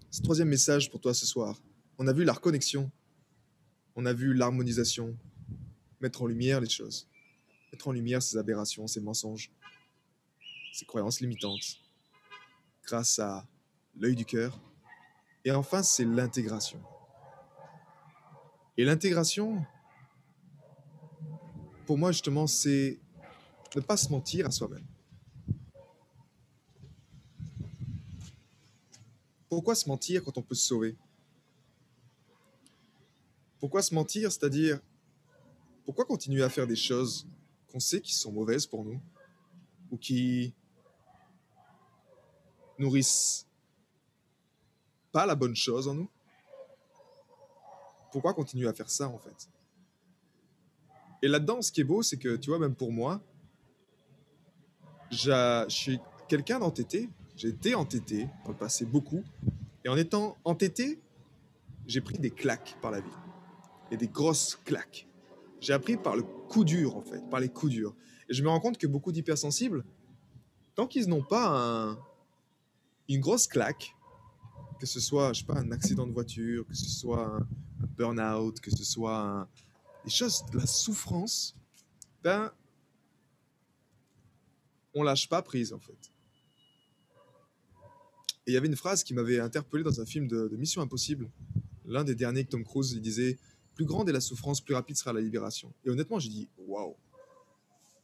[0.09, 1.61] Ce troisième message pour toi ce soir.
[1.97, 2.89] On a vu la reconnexion,
[3.97, 5.17] on a vu l'harmonisation,
[5.99, 7.09] mettre en lumière les choses,
[7.73, 9.51] mettre en lumière ces aberrations, ces mensonges,
[10.71, 11.81] ces croyances limitantes,
[12.85, 13.45] grâce à
[13.97, 14.57] l'œil du cœur.
[15.43, 16.81] Et enfin, c'est l'intégration.
[18.77, 19.65] Et l'intégration,
[21.85, 22.97] pour moi justement, c'est
[23.75, 24.87] ne pas se mentir à soi-même.
[29.49, 30.95] Pourquoi se mentir quand on peut se sauver?
[33.59, 34.79] Pourquoi se mentir C'est-à-dire,
[35.85, 37.27] pourquoi continuer à faire des choses
[37.71, 39.01] qu'on sait qui sont mauvaises pour nous
[39.89, 40.53] ou qui
[42.77, 43.47] nourrissent
[45.11, 46.09] pas la bonne chose en nous?
[48.11, 49.49] Pourquoi continuer à faire ça en fait?
[51.21, 53.21] Et là-dedans, ce qui est beau, c'est que tu vois, même pour moi,
[55.09, 57.09] je suis quelqu'un d'entêté.
[57.37, 59.23] J'ai été entêté dans le passé beaucoup.
[59.85, 60.99] Et en étant entêté,
[61.85, 63.09] j'ai pris des claques par la vie.
[63.91, 65.07] Et des grosses claques.
[65.61, 67.95] J'ai appris par le coup dur, en fait, par les coups durs.
[68.27, 69.85] Et je me rends compte que beaucoup d'hypersensibles,
[70.73, 71.99] tant qu'ils n'ont pas un-
[73.07, 73.95] une grosse claque,
[74.79, 77.47] que ce soit, je sais pas, un accident de voiture, que ce soit un,
[77.97, 79.47] burn-out, que ce soit
[80.03, 81.55] des choses, de la souffrance,
[82.23, 82.51] ben,
[84.95, 86.11] on lâche pas prise, en fait.
[88.47, 91.29] Et il y avait une phrase qui m'avait interpellé dans un film de, Mission Impossible.
[91.85, 93.37] L'un des derniers que Tom Cruise, il disait
[93.75, 95.73] Plus grande est la souffrance, plus rapide sera la libération.
[95.83, 96.95] Et honnêtement, j'ai dit Waouh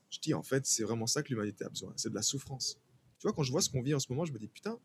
[0.09, 2.77] Je dis En fait, c'est vraiment ça que l'humanité a besoin c'est de la souffrance.
[3.19, 4.77] Tu vois, quand je vois ce qu'on vit en ce moment, je me dis Putain,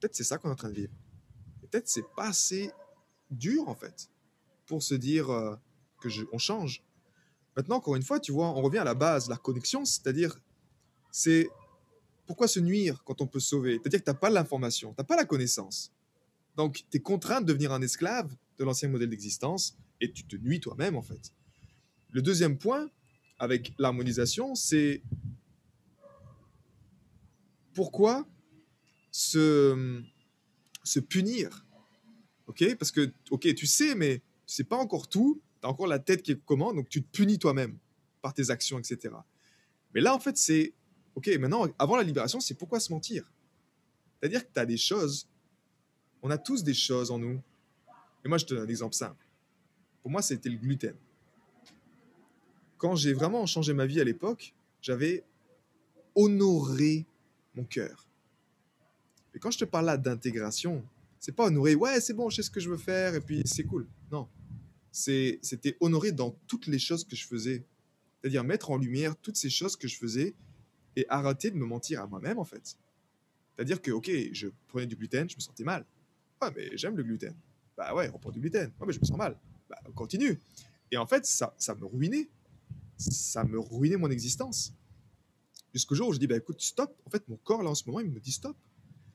[0.00, 0.92] peut-être c'est ça qu'on est en train de vivre.
[1.60, 2.70] Peut-être c'est pas assez
[3.30, 4.08] dur, en fait,
[4.64, 5.54] pour se dire euh,
[6.00, 6.82] que je- on change.
[7.58, 10.38] Maintenant, encore une fois, tu vois, on revient à la base, la connexion, c'est-à-dire,
[11.10, 11.50] c'est
[12.32, 13.72] pourquoi se nuire quand on peut sauver?
[13.72, 15.92] C'est-à-dire que tu n'as pas l'information, tu n'as pas la connaissance.
[16.56, 20.36] Donc, tu es contraint de devenir un esclave de l'ancien modèle d'existence et tu te
[20.36, 21.34] nuis toi-même, en fait.
[22.08, 22.88] Le deuxième point,
[23.38, 25.02] avec l'harmonisation, c'est
[27.74, 28.26] pourquoi
[29.10, 30.00] se,
[31.10, 31.66] punir?
[32.46, 35.86] Ok Parce que, ok, tu sais, mais tu sais pas encore tout, tu as encore
[35.86, 37.76] la tête qui comment, donc tu te punis toi-même
[38.22, 39.16] par tes actions, etc.
[39.92, 40.72] Mais là, en fait, c'est
[41.14, 43.30] Ok, maintenant, avant la libération, c'est pourquoi se mentir?
[44.18, 45.28] C'est-à-dire que tu as des choses,
[46.22, 47.40] on a tous des choses en nous.
[48.24, 49.26] Et moi, je te donne un exemple simple.
[50.00, 50.94] Pour moi, c'était le gluten.
[52.78, 55.24] Quand j'ai vraiment changé ma vie à l'époque, j'avais
[56.14, 57.06] honoré
[57.54, 58.08] mon cœur.
[59.34, 60.84] Et quand je te parle là d'intégration,
[61.18, 63.42] c'est pas honorer, ouais, c'est bon, je sais ce que je veux faire et puis
[63.44, 63.86] c'est cool.
[64.10, 64.28] Non.
[64.90, 67.64] C'était honorer dans toutes les choses que je faisais.
[68.20, 70.34] C'est-à-dire mettre en lumière toutes ces choses que je faisais
[70.96, 72.76] et arrêter de me mentir à moi-même, en fait.
[73.54, 75.84] C'est-à-dire que, ok, je prenais du gluten, je me sentais mal.
[76.40, 77.34] Ouais, mais j'aime le gluten.
[77.76, 78.70] Bah ouais, on prend du gluten.
[78.80, 79.38] Ouais, mais je me sens mal.
[79.68, 80.38] Bah, on continue.
[80.90, 82.28] Et en fait, ça, ça me ruinait.
[82.96, 84.72] Ça me ruinait mon existence.
[85.72, 86.94] Jusqu'au jour où je dis, bah écoute, stop.
[87.06, 88.56] En fait, mon corps, là, en ce moment, il me dit stop.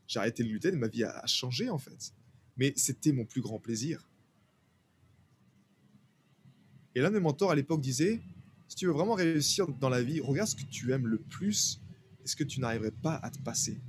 [0.08, 2.14] J'ai arrêté le gluten et ma vie a, a changé, en fait.
[2.56, 4.10] Mais c'était mon plus grand plaisir.
[6.96, 8.22] Et l'un de mes mentors à l'époque disait,
[8.68, 11.82] si tu veux vraiment réussir dans la vie, regarde ce que tu aimes le plus,
[12.24, 13.80] est-ce que tu n'arriverais pas à te passer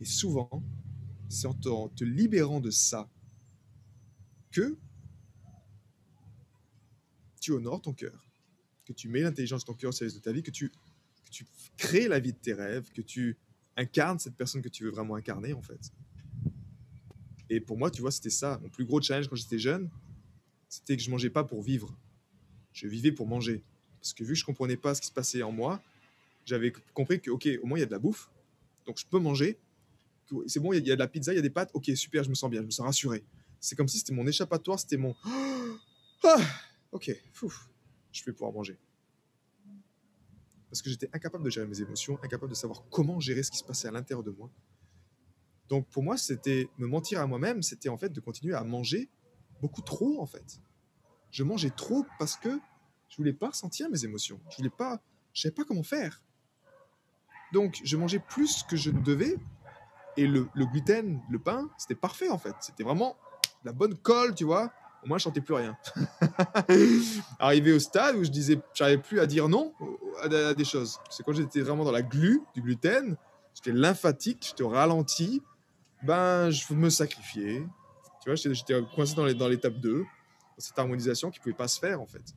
[0.00, 0.62] Et souvent,
[1.28, 3.08] c'est en te, libérant de ça
[4.50, 4.76] que
[7.40, 8.30] tu honores ton cœur,
[8.84, 11.30] que tu mets l'intelligence de ton cœur au service de ta vie, que tu, que
[11.30, 13.38] tu crées la vie de tes rêves, que tu
[13.76, 15.92] incarnes cette personne que tu veux vraiment incarner en fait.
[17.48, 18.58] Et pour moi, tu vois, c'était ça.
[18.62, 19.90] Mon plus gros challenge quand j'étais jeune,
[20.68, 21.96] c'était que je mangeais pas pour vivre.
[22.72, 23.64] Je vivais pour manger.
[24.00, 25.80] Parce que vu que je comprenais pas ce qui se passait en moi,
[26.46, 28.30] j'avais compris que, ok, au moins il y a de la bouffe,
[28.86, 29.58] donc je peux manger.
[30.46, 32.22] C'est bon, il y, a- de la pizza, il y a des pâtes, ok, super,
[32.22, 33.24] je me sens bien, je me sens rassuré.
[33.58, 35.14] C'est comme si c'était mon échappatoire, c'était mon.
[36.22, 36.36] Ah,
[36.92, 37.66] ok, fouf,
[38.12, 38.76] je vais pouvoir manger.
[40.68, 43.56] Parce que j'étais incapable de gérer mes émotions, incapable de savoir comment gérer ce qui
[43.56, 44.50] se passait à l'intérieur de moi.
[45.70, 49.08] Donc pour moi, c'était me mentir à moi-même, c'était en fait de continuer à manger
[49.62, 50.60] beaucoup trop en fait.
[51.30, 52.60] Je mangeais trop parce que
[53.10, 54.40] je voulais pas ressentir mes émotions.
[54.50, 55.00] Je voulais pas,
[55.34, 56.22] je savais pas comment faire.
[57.52, 59.36] Donc je mangeais plus que je ne devais
[60.16, 62.54] et le, gluten, le pain, c'était parfait en fait.
[62.60, 63.16] C'était vraiment
[63.64, 64.72] la bonne colle, tu vois.
[65.02, 65.76] Au moins, je sentais plus rien.
[67.38, 69.72] Arrivé au stade où je disais, j'arrivais plus à dire non
[70.22, 70.98] à, des choses.
[71.08, 73.16] C'est quand j'étais vraiment dans la glu du gluten,
[73.54, 75.42] j'étais lymphatique, j'étais ralenti,
[76.02, 77.66] ben je me sacrifiais.
[78.22, 80.06] Tu vois, j'étais coincé dans les- dans l'étape 2, dans
[80.58, 82.34] cette harmonisation qui pouvait pas se faire en fait.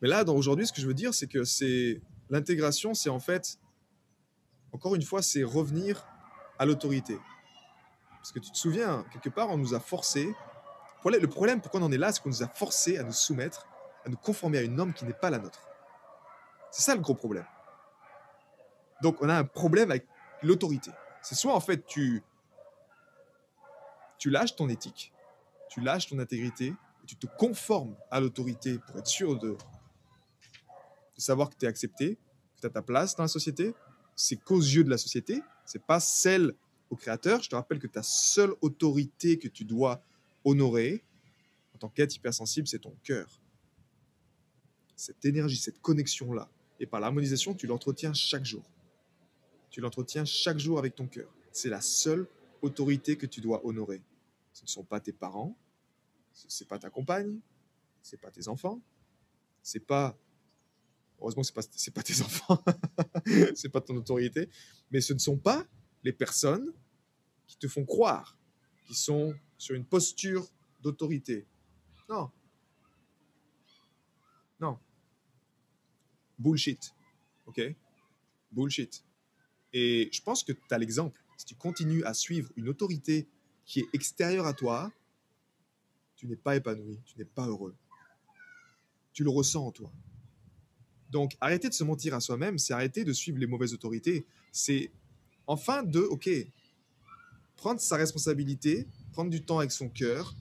[0.00, 3.58] Mais là, aujourd'hui, ce que je veux dire, c'est que c'est l'intégration, c'est en fait,
[4.72, 6.06] encore une fois, c'est revenir
[6.58, 7.18] à l'autorité.
[8.10, 10.34] Parce que tu te souviens, quelque part, on nous a forcé.
[11.04, 13.66] Le problème, pourquoi on en est là, c'est qu'on nous a forcé à nous soumettre,
[14.04, 15.60] à nous conformer à une norme qui n'est pas la nôtre.
[16.70, 17.46] C'est ça le gros problème.
[19.02, 20.06] Donc, on a un problème avec
[20.42, 20.90] l'autorité.
[21.22, 22.22] C'est soit en fait tu
[24.18, 25.12] tu lâches ton éthique,
[25.68, 26.74] tu lâches ton intégrité,
[27.06, 29.56] tu te conformes à l'autorité pour être sûr de,
[31.18, 32.16] de savoir que tu es accepté,
[32.56, 33.74] que tu as ta place dans la société.
[34.16, 36.54] C'est qu'aux yeux de la société, c'est pas celle
[36.90, 37.42] au créateur.
[37.42, 40.02] Je te rappelle que ta seule autorité que tu dois
[40.44, 41.04] honorer
[41.74, 43.40] en tant qu'être hypersensible, c'est ton cœur.
[44.96, 46.48] Cette énergie, cette connexion-là.
[46.80, 48.64] Et par l'harmonisation, tu l'entretiens chaque jour.
[49.70, 51.32] Tu l'entretiens chaque jour avec ton cœur.
[51.52, 52.26] C'est la seule
[52.62, 54.02] autorité que tu dois honorer.
[54.52, 55.56] Ce ne sont pas tes parents,
[56.32, 57.38] ce n'est pas ta compagne,
[58.02, 58.80] ce n'est pas tes enfants,
[59.62, 60.16] c'est pas
[61.20, 62.62] heureusement c'est pas c'est pas tes enfants,
[63.54, 64.48] c'est pas ton autorité,
[64.90, 65.66] mais ce ne sont pas
[66.04, 66.72] les personnes
[67.46, 68.38] qui te font croire
[68.88, 70.48] qui sont sur une posture
[70.80, 71.46] d'autorité.
[72.08, 72.30] Non.
[74.58, 74.78] Non.
[76.38, 76.94] Bullshit.
[77.46, 77.60] OK?
[78.50, 79.04] Bullshit.
[79.74, 81.22] Et je pense que tu as l'exemple.
[81.36, 83.28] Si tu continues à suivre une autorité
[83.66, 84.90] qui est extérieure à toi,
[86.16, 87.76] tu n'es pas épanoui, tu n'es pas heureux.
[89.12, 89.92] Tu le ressens en toi.
[91.10, 94.26] Donc, arrêter de se mentir à soi-même, c'est arrêter de suivre les mauvaises autorités.
[94.52, 94.90] C'est
[95.46, 96.28] enfin de, OK,
[97.56, 100.34] prendre sa responsabilité, prendre du temps avec son cœur,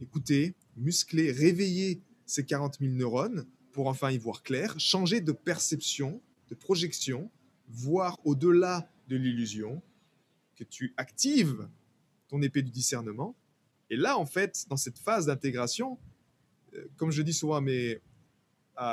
[0.00, 6.20] écouter, muscler, réveiller ses 40 000 neurones pour enfin y voir clair, changer de perception,
[6.48, 7.30] de projection,
[7.68, 9.82] voir au-delà de l'illusion,
[10.56, 11.68] que tu actives
[12.28, 13.36] ton épée du discernement.
[13.88, 15.98] Et là, en fait, dans cette phase d'intégration,
[16.74, 18.00] euh, comme je dis souvent à mes,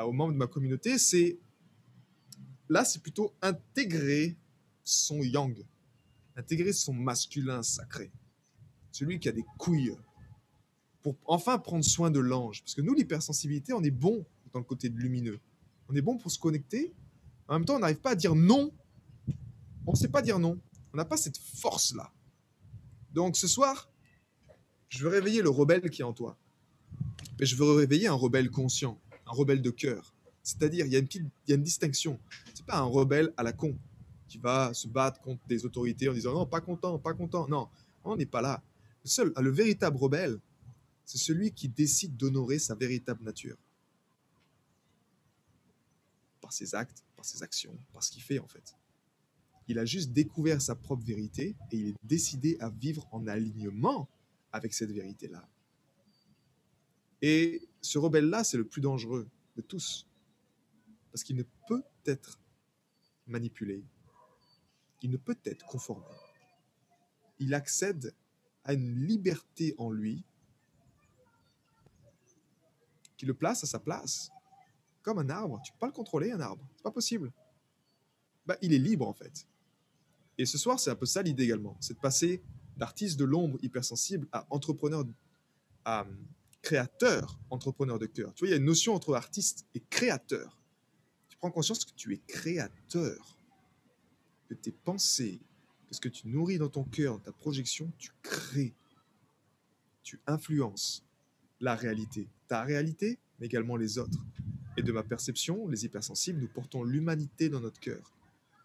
[0.05, 1.39] aux membres de ma communauté, c'est
[2.69, 4.37] là, c'est plutôt intégrer
[4.83, 5.55] son yang,
[6.35, 8.11] intégrer son masculin sacré,
[8.91, 9.95] celui qui a des couilles,
[11.01, 12.61] pour enfin prendre soin de l'ange.
[12.63, 15.39] Parce que nous, l'hypersensibilité, on est bon dans le côté lumineux.
[15.87, 16.93] On est bon pour se connecter.
[17.47, 18.73] En même temps, on n'arrive pas à dire non.
[19.85, 20.59] On ne sait pas dire non.
[20.93, 22.11] On n'a pas cette force-là.
[23.13, 23.89] Donc ce soir,
[24.89, 26.37] je veux réveiller le rebelle qui est en toi.
[27.39, 30.13] Mais je veux réveiller un rebelle conscient, un rebelle de cœur.
[30.43, 32.19] C'est-à-dire, il y a une petite, il y a une distinction.
[32.65, 33.77] Pas un rebelle à la con
[34.27, 37.47] qui va se battre contre des autorités en disant non, pas content, pas content.
[37.47, 37.69] Non,
[38.03, 38.61] on n'est pas là.
[39.03, 40.39] Le seul, le véritable rebelle,
[41.05, 43.57] c'est celui qui décide d'honorer sa véritable nature.
[46.41, 48.75] Par ses actes, par ses actions, par ce qu'il fait en fait.
[49.69, 54.07] Il a juste découvert sa propre vérité et il est décidé à vivre en alignement
[54.51, 55.47] avec cette vérité-là.
[57.21, 60.07] Et ce rebelle-là, c'est le plus dangereux de tous.
[61.11, 62.39] Parce qu'il ne peut être
[63.25, 63.83] manipulé.
[65.01, 66.05] Il ne peut être conformé.
[67.39, 68.13] Il accède
[68.65, 70.23] à une liberté en lui
[73.15, 74.31] qui le place à sa place.
[75.01, 75.61] Comme un arbre.
[75.63, 76.67] Tu peux pas le contrôler, un arbre.
[76.75, 77.31] C'est pas possible.
[78.45, 79.47] Bah, il est libre, en fait.
[80.37, 81.77] Et ce soir, c'est un peu ça l'idée également.
[81.79, 82.43] C'est de passer
[82.75, 85.05] d'artiste de l'ombre hypersensible à entrepreneur,
[85.85, 86.05] à
[86.61, 88.33] créateur, entrepreneur de cœur.
[88.33, 90.57] Tu vois, il y a une notion entre artiste et créateur.
[91.29, 93.37] Tu prends conscience que tu es créateur.
[94.49, 95.41] de tes pensées,
[95.89, 98.73] de ce que tu nourris dans ton cœur, dans ta projection, tu crées,
[100.03, 101.03] tu influences
[101.59, 104.19] la réalité, ta réalité, mais également les autres.
[104.77, 108.13] Et de ma perception, les hypersensibles, nous portons l'humanité dans notre cœur.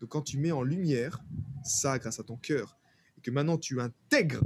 [0.00, 1.20] Donc quand tu mets en lumière
[1.64, 2.76] ça grâce à ton cœur,
[3.16, 4.42] et que maintenant tu intègres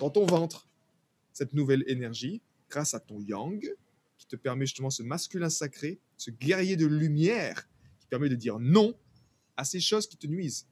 [0.00, 0.68] dans ton ventre
[1.34, 3.60] cette nouvelle énergie, grâce à ton yang,
[4.16, 7.68] qui te permet justement ce masculin sacré, ce guerrier de lumière,
[7.98, 8.96] qui permet de dire non
[9.56, 10.66] à ces choses qui te nuisent.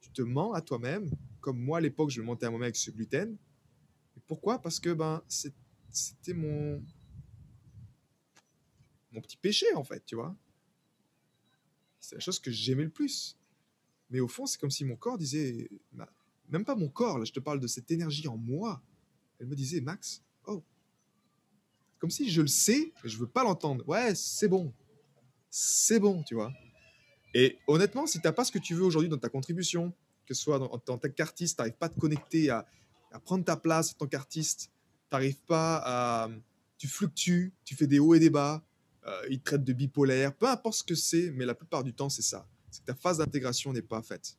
[0.00, 1.10] Tu te mens à toi-même,
[1.40, 3.36] comme moi à l'époque, je me mentais à moi-même avec ce gluten.
[4.16, 4.60] Et pourquoi?
[4.60, 6.82] Parce que ben, c'était mon,
[9.12, 10.34] mon petit péché, en fait, tu vois.
[12.00, 13.36] C'est la chose que j'aimais le plus.
[14.10, 16.10] Mais au fond, c'est comme si mon corps disait, bah,
[16.52, 18.82] même pas mon corps, là, je te parle de cette énergie en moi.
[19.40, 20.62] Elle me disait, Max, oh,
[21.98, 23.88] comme si je le sais, mais je veux pas l'entendre.
[23.88, 24.72] Ouais, c'est bon.
[25.50, 26.52] C'est bon, tu vois.
[27.34, 29.94] Et honnêtement, si tu n'as pas ce que tu veux aujourd'hui dans ta contribution,
[30.26, 32.66] que ce soit en tant qu'artiste, tu n'arrives pas à te connecter, à,
[33.24, 34.70] prendre ta place en tant qu'artiste,
[35.08, 36.30] tu n'arrives pas à...
[36.78, 38.64] Tu fluctues, tu fais des hauts et des bas,
[39.06, 41.94] euh, ils te traitent de bipolaire, peu importe ce que c'est, mais la plupart du
[41.94, 42.48] temps, c'est ça.
[42.70, 44.36] C'est que ta phase d'intégration n'est pas faite.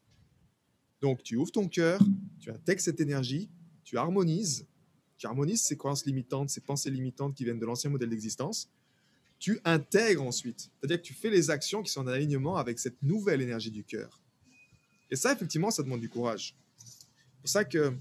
[1.03, 1.99] Donc, tu ouvres ton cœur,
[2.39, 3.49] tu intègres cette énergie,
[3.83, 4.65] tu harmonises,
[5.17, 8.69] tu harmonises ces croyances limitantes, ces pensées limitantes qui viennent de l'ancien modèle d'existence,
[9.37, 10.71] tu intègres ensuite.
[10.79, 13.83] C'est-à-dire que tu fais les actions qui sont en alignement avec cette nouvelle énergie du
[13.83, 14.21] cœur.
[15.11, 16.55] Et ça, effectivement, ça demande du courage.
[16.77, 17.93] C'est pour ça que,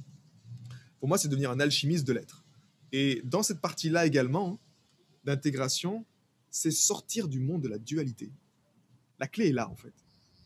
[1.01, 2.45] pour moi, c'est devenir un alchimiste de l'être.
[2.93, 4.61] Et dans cette partie-là également,
[5.25, 6.07] d'intégration,
[6.53, 8.31] c'est sortir du monde de la dualité.
[9.19, 9.93] La clé est là, en fait.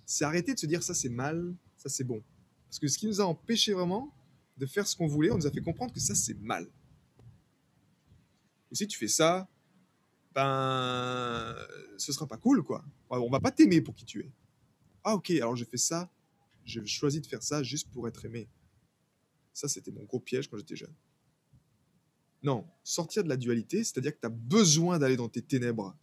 [0.06, 2.22] C'est arrêter de se dire ça c'est mal, ça c'est bon.
[2.66, 4.14] Parce que ce qui nous a empêché vraiment
[4.56, 6.68] de faire ce qu'on voulait, on nous a fait comprendre que ça c'est mal.
[8.70, 9.48] Et si tu fais ça,
[10.34, 11.56] ben,
[11.96, 12.84] ce sera pas cool, quoi.
[13.08, 14.32] On va pas t'aimer pour qui tu es.
[15.02, 16.10] Ah, ok, alors j'ai fait ça,
[16.64, 18.48] j'ai choisi de faire ça juste pour être aimé.
[19.52, 20.94] Ça, c'était mon gros piège quand j'étais jeune.
[22.42, 25.96] Non, sortir de la dualité, c'est-à-dire que tu as besoin d'aller dans tes ténèbres.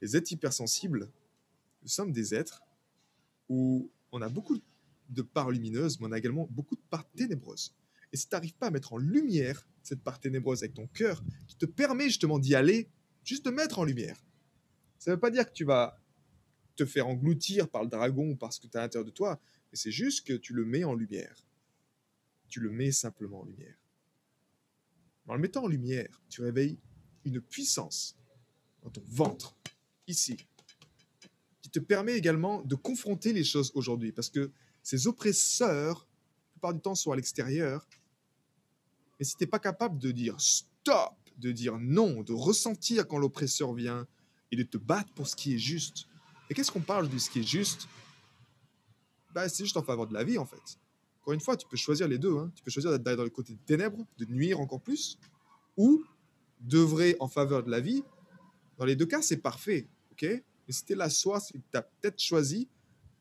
[0.00, 1.10] Les êtres hypersensibles,
[1.82, 2.62] nous sommes des êtres
[3.48, 4.62] où on a beaucoup de
[5.22, 7.74] parts lumineuses, mais on a également beaucoup de parts ténébreuses.
[8.12, 11.22] Et si tu n'arrives pas à mettre en lumière cette part ténébreuse avec ton cœur,
[11.46, 12.88] qui te permet justement d'y aller,
[13.24, 14.24] juste de mettre en lumière,
[14.98, 16.00] ça ne veut pas dire que tu vas
[16.76, 19.10] te faire engloutir par le dragon ou par ce que tu as à l'intérieur de
[19.10, 19.40] toi,
[19.70, 21.46] mais c'est juste que tu le mets en lumière.
[22.48, 23.76] Tu le mets simplement en lumière.
[25.26, 26.78] En le mettant en lumière, tu réveilles
[27.24, 28.16] une puissance
[28.82, 29.56] dans ton ventre,
[30.06, 30.36] ici,
[31.62, 34.12] qui te permet également de confronter les choses aujourd'hui.
[34.12, 34.52] Parce que
[34.84, 37.88] ces oppresseurs, la plupart du temps, sont à l'extérieur.
[39.18, 43.18] Mais si tu n'es pas capable de dire stop, de dire non, de ressentir quand
[43.18, 44.06] l'oppresseur vient
[44.52, 46.06] et de te battre pour ce qui est juste.
[46.48, 47.88] Et qu'est-ce qu'on parle de ce qui est juste?
[49.32, 50.78] Bah, C'est juste en faveur de la vie, en fait.
[51.22, 52.36] Encore une fois, tu peux choisir les deux.
[52.36, 52.52] Hein.
[52.54, 55.18] Tu peux choisir d'aller dans le côté des ténèbres, de nuire encore plus,
[55.78, 56.04] ou
[56.60, 58.04] d'œuvrer en faveur de la vie.
[58.76, 59.88] Dans les deux cas, c'est parfait.
[60.12, 60.22] ok?
[60.22, 62.68] Mais si tu es là, soit tu as peut-être choisi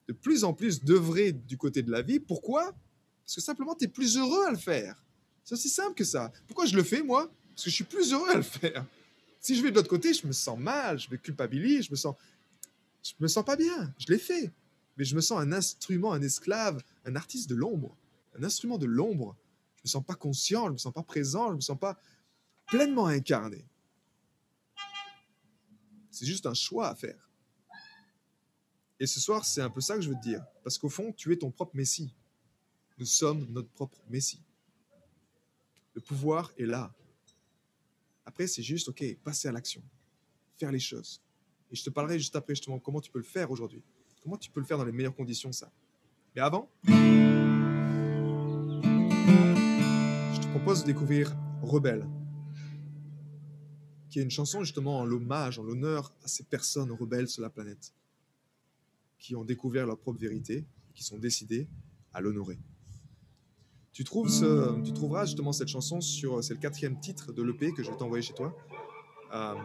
[0.08, 2.20] de plus en plus d'œuvrer du côté de la vie.
[2.20, 2.74] Pourquoi?
[3.26, 5.02] Parce que simplement, tu es plus heureux à le faire.
[5.44, 6.32] C'est aussi simple que ça.
[6.48, 7.32] Pourquoi je le fais, moi?
[7.50, 8.86] Parce que je suis plus heureux à le faire.
[9.40, 11.96] Si je vais de l'autre côté, je me sens mal, je me culpabilise, je me
[11.96, 12.16] sens,
[13.04, 13.94] je me sens pas bien.
[14.00, 14.52] Je l'ai fait
[14.98, 17.96] mais je me sens un instrument, un esclave, un artiste de l'ombre,
[18.38, 19.36] un instrument de l'ombre.
[19.78, 22.00] Je me sens pas conscient, je me sens pas présent, je me sens pas
[22.68, 23.66] pleinement incarné.
[26.12, 27.30] C'est juste un choix à faire.
[29.04, 30.42] Et ce soir, c'est un peu ça que je veux te dire.
[30.64, 32.14] Parce qu'au fond, tu es ton propre Messie.
[32.98, 34.40] Nous sommes notre propre Messie.
[35.94, 36.90] Le pouvoir est là.
[38.26, 39.84] Après, c'est juste, OK, passer à l'action.
[40.58, 41.22] Faire les choses.
[41.70, 43.84] Et je te parlerai juste après, justement, comment tu peux le faire aujourd'hui.
[44.22, 45.70] Comment tu peux le faire dans les meilleures conditions, ça
[46.34, 46.94] Mais avant, je
[50.40, 52.08] te propose de découvrir Rebelle,
[54.10, 57.50] qui est une chanson justement en l'hommage, en l'honneur à ces personnes rebelles sur la
[57.50, 57.94] planète,
[59.24, 61.70] qui ont découvert leur propre vérité, qui sont décidées
[62.14, 62.60] à l'honorer.
[63.94, 66.44] Tu, trouveras justement cette chanson sur.
[66.44, 68.54] C'est le quatrième titre de l'EP que je vais t'envoyer chez toi.
[69.34, 69.56] Euh,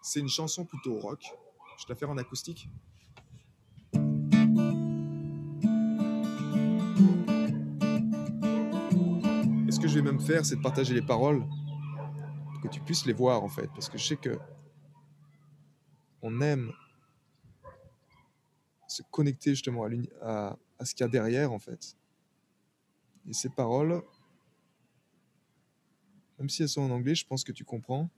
[0.00, 1.26] c'est une chanson plutôt rock,
[1.78, 2.70] je te la faire en acoustique.
[9.68, 11.44] Et ce que je vais même faire, c'est de partager les paroles
[12.52, 14.38] pour que tu puisses les voir en fait, parce que je sais que
[16.22, 16.72] on aime
[18.88, 19.86] se connecter justement
[20.22, 21.96] à, ce qu'il y a derrière en fait.
[23.28, 24.02] Et ces paroles,
[26.38, 28.08] même si elles sont en anglais, je pense que tu comprends.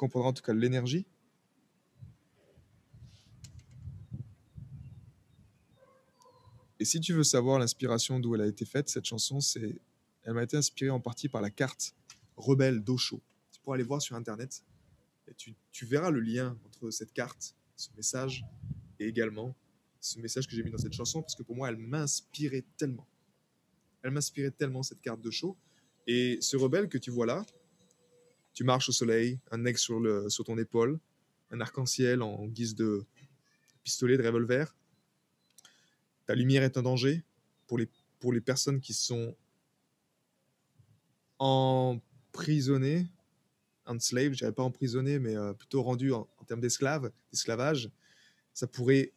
[0.00, 1.06] comprendras en tout cas l'énergie.
[6.78, 9.40] Et si tu veux savoir l'inspiration d'où elle a été faite, cette chanson,
[10.22, 11.94] elle m'a été inspirée en partie par la carte
[12.36, 13.20] Rebelle d'Osho.
[13.52, 14.64] Tu pourras aller voir sur Internet
[15.36, 18.44] tu, verras le lien entre cette carte, ce message,
[18.98, 19.56] et également
[20.00, 23.06] ce message que j'ai mis dans cette chanson, parce que pour moi, elle m'inspirait tellement.
[24.02, 25.56] Elle m'inspirait tellement, cette carte de show.
[26.06, 27.44] Et ce rebelle que tu vois là,
[28.54, 30.98] tu marches au soleil, un aigle sur, ton épaule,
[31.50, 33.04] un arc-en-ciel en guise de
[33.82, 34.74] pistolet, de revolver.
[36.26, 37.22] Ta lumière est un danger
[37.66, 39.36] pour les personnes qui sont
[41.38, 43.06] emprisonnées,
[43.90, 47.90] enslaved, je dirais pas emprisonnées, mais euh, plutôt rendues en, en termes d'esclaves, d'esclavage.
[48.54, 49.12] Ça pourrait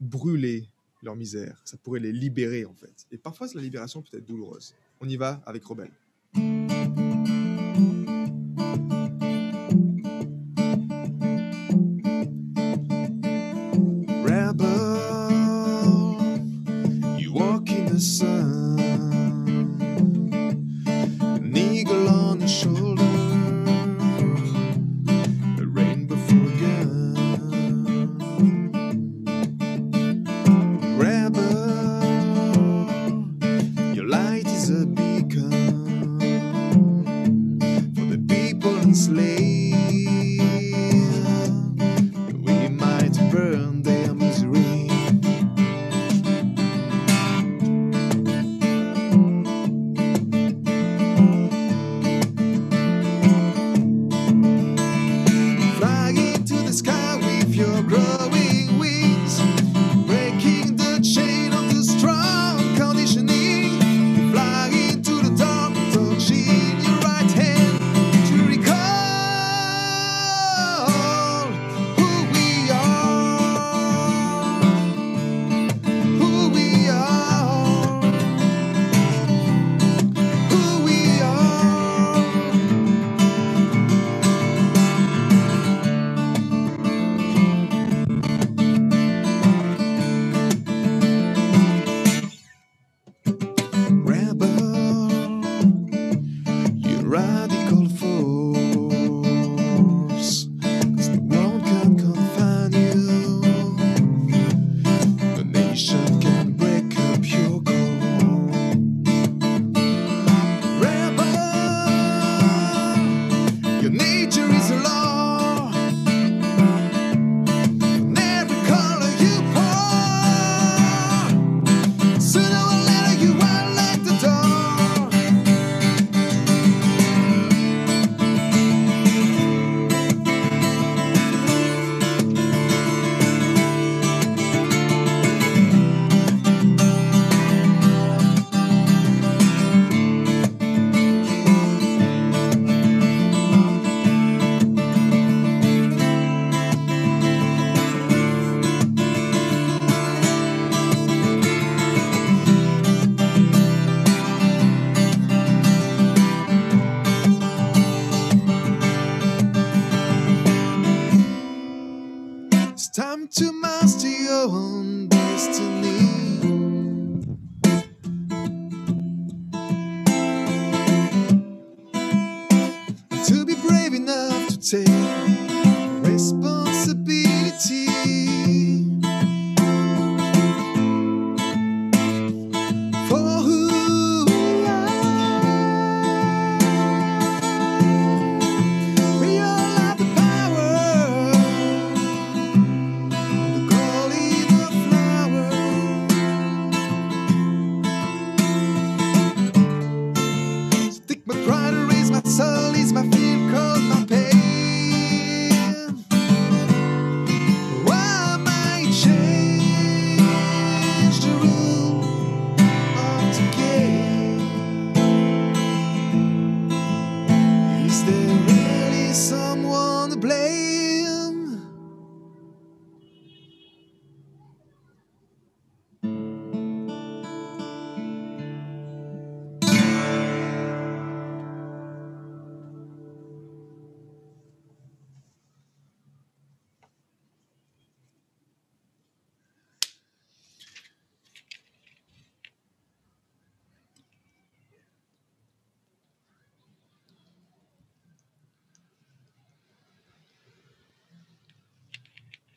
[0.00, 0.68] brûler
[1.02, 3.06] leur misère, ça pourrait les libérer en fait.
[3.12, 4.74] Et parfois, la libération peut être douloureuse.
[5.00, 5.90] On y va avec Rebelle.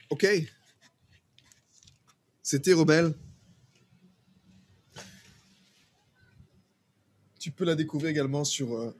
[0.10, 0.26] Ok.
[2.42, 3.14] C'était Rebelle.
[7.40, 8.96] Tu peux la découvrir également sur, euh,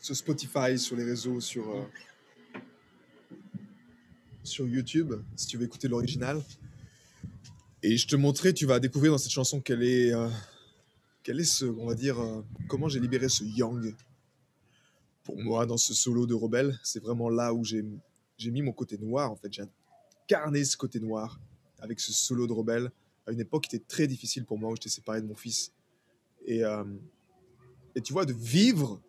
[0.00, 1.84] Spotify, sur les réseaux, sur, euh,
[4.42, 6.42] sur YouTube, si tu veux écouter l'original.
[7.84, 10.28] Et je te montrerai, tu vas découvrir dans cette chanson quelle est, euh,
[11.22, 12.16] quel est ce, on va dire,
[12.68, 13.94] comment j'ai libéré ce yang.
[15.22, 17.84] Pour moi, dans ce solo de Rebelle, c'est vraiment là où j'ai
[18.42, 19.50] j'ai mis mon côté noir, en fait.
[20.32, 21.38] Incarné ce côté noir
[21.80, 22.90] avec ce solo de Rebelle
[23.26, 25.72] à une époque qui était très difficile pour moi, où j'étais séparé de mon fils.
[26.46, 26.84] Et, euh,
[27.94, 29.00] et tu vois, de vivre,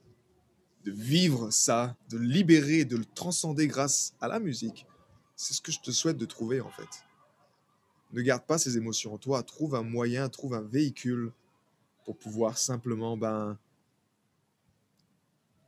[0.83, 4.85] de vivre ça, de libérer, de le transcender grâce à la musique,
[5.35, 6.89] c'est ce que je te souhaite de trouver, en fait.
[8.11, 11.31] Ne garde pas ces émotions en toi, trouve un moyen, trouve un véhicule
[12.05, 13.57] pour pouvoir simplement ben,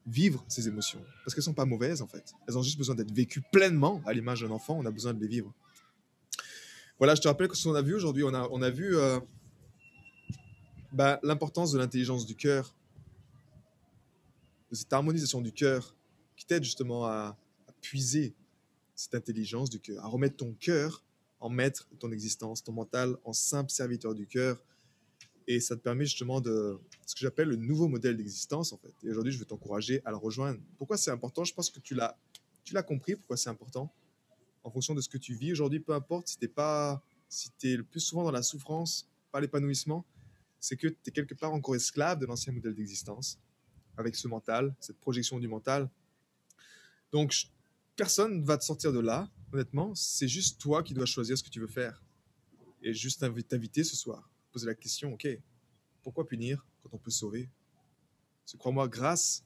[0.06, 1.01] vivre ces émotions.
[1.24, 2.34] Parce qu'elles sont pas mauvaises, en fait.
[2.47, 4.01] Elles ont juste besoin d'être vécues pleinement.
[4.06, 5.53] À l'image d'un enfant, on a besoin de les vivre.
[6.97, 8.95] Voilà, je te rappelle que ce qu'on a vu aujourd'hui, on a, on a vu
[8.95, 9.20] euh,
[10.93, 12.74] ben, l'importance de l'intelligence du cœur,
[14.72, 15.93] de cette harmonisation du cœur
[16.38, 17.38] qui t'aide justement à,
[17.82, 18.34] puiser
[18.95, 21.03] cette intelligence du cœur, à remettre ton cœur
[21.39, 24.58] en maître ton existence, ton mental en simple serviteur du cœur.
[25.48, 28.93] Et ça te permet justement de ce que j'appelle le nouveau modèle d'existence, en fait.
[29.04, 30.60] Et aujourd'hui, je veux t'encourager à le rejoindre.
[30.78, 31.43] Pourquoi c'est important?
[31.43, 32.18] Je pense que tu l'as,
[32.64, 33.93] tu l'as compris, pourquoi c'est important.
[34.64, 37.76] En fonction de ce que tu vis aujourd'hui, peu importe si tu pas, si es
[37.78, 40.04] le plus souvent dans la souffrance, pas l'épanouissement,
[40.60, 43.38] c'est que tu es quelque part encore esclave de l'ancien modèle d'existence,
[43.98, 45.88] avec ce mental, cette projection du mental.
[47.12, 47.36] Donc,
[47.96, 49.93] personne ne va te sortir de là, honnêtement.
[49.93, 52.02] C'est juste toi qui dois choisir ce que tu veux faire.
[52.82, 55.28] Et juste t'invi- t'inviter ce soir, poser la question, ok,
[56.01, 57.49] pourquoi punir quand on peut sauver?
[58.45, 59.43] Parce crois-moi, grâce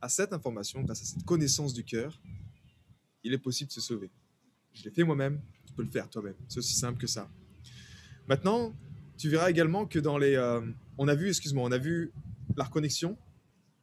[0.00, 2.18] à cette information, grâce à cette connaissance du cœur,
[3.22, 4.10] il est possible de se sauver.
[4.72, 6.36] Je l'ai fait moi-même, tu peux le faire toi-même.
[6.48, 7.28] C'est aussi simple que ça.
[8.26, 8.74] Maintenant,
[9.18, 10.34] tu verras également que dans les...
[10.34, 10.62] euh,
[10.96, 12.10] on a vu, excuse-moi, on a vu
[12.56, 13.18] la reconnexion,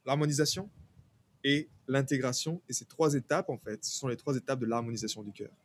[0.03, 0.67] l'harmonisation
[1.43, 2.59] et l'intégration.
[2.67, 5.55] Et ces trois étapes, en fait, ce sont les trois étapes de l'harmonisation du cœur.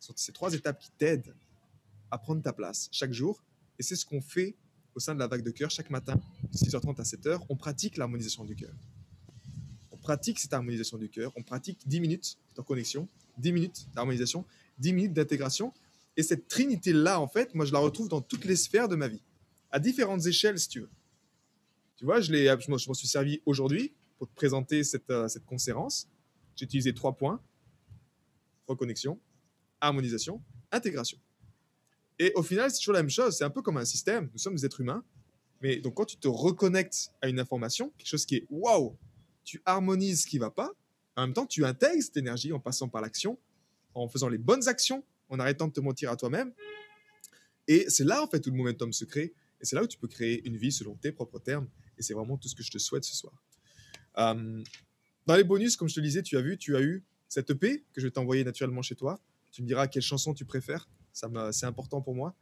[0.00, 1.34] Ce sont ces trois étapes qui t'aident
[2.10, 3.42] à prendre ta place chaque jour.
[3.78, 4.56] Et c'est ce qu'on fait
[4.94, 7.44] au sein de la vague de cœur chaque matin, de 6h30 à 7h.
[7.48, 8.74] On pratique l'harmonisation du cœur.
[9.92, 11.32] On pratique cette harmonisation du cœur.
[11.36, 13.08] On pratique 10 minutes de connexion,
[13.38, 14.44] 10 minutes d'harmonisation,
[14.78, 15.72] 10 minutes d'intégration.
[16.16, 19.08] Et cette trinité-là, en fait, moi, je la retrouve dans toutes les sphères de ma
[19.08, 19.22] vie,
[19.70, 20.90] à différentes échelles, si tu veux.
[21.96, 26.08] Tu vois, je, m'en suis servi aujourd'hui pour te présenter cette, euh, cette conférence.
[26.56, 27.40] J'ai utilisé trois points
[28.68, 29.18] reconnexion,
[29.80, 31.18] harmonisation, intégration.
[32.18, 33.36] Et au final, c'est toujours la même chose.
[33.36, 34.28] C'est un peu comme un système.
[34.32, 35.04] Nous sommes des êtres humains.
[35.60, 38.96] Mais donc, quand tu te reconnectes à une information, quelque chose qui est waouh,
[39.44, 40.70] tu harmonises ce qui va pas.
[41.16, 43.38] En même temps, tu intègres cette énergie en passant par l'action,
[43.94, 46.52] en faisant les bonnes actions, en arrêtant de te mentir à toi-même.
[47.66, 49.34] Et c'est là, en fait, où le momentum se crée.
[49.60, 51.68] Et c'est là où tu peux créer une vie selon tes propres termes.
[51.98, 53.34] Et c'est vraiment tout ce que je te souhaite ce soir.
[54.18, 54.62] Euh,
[55.26, 57.50] dans les bonus, comme je te le disais, tu as vu, tu as eu cette
[57.50, 59.20] EP que je vais t'envoyer naturellement chez toi.
[59.50, 60.88] Tu me diras quelle chanson tu préfères.
[61.52, 62.34] C'est important pour moi.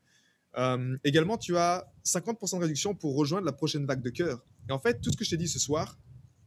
[0.57, 4.45] Euh, également, tu as 50% de réduction pour rejoindre la prochaine vague de cœur.
[4.69, 5.99] Et en fait, tout ce que je t'ai dit ce soir,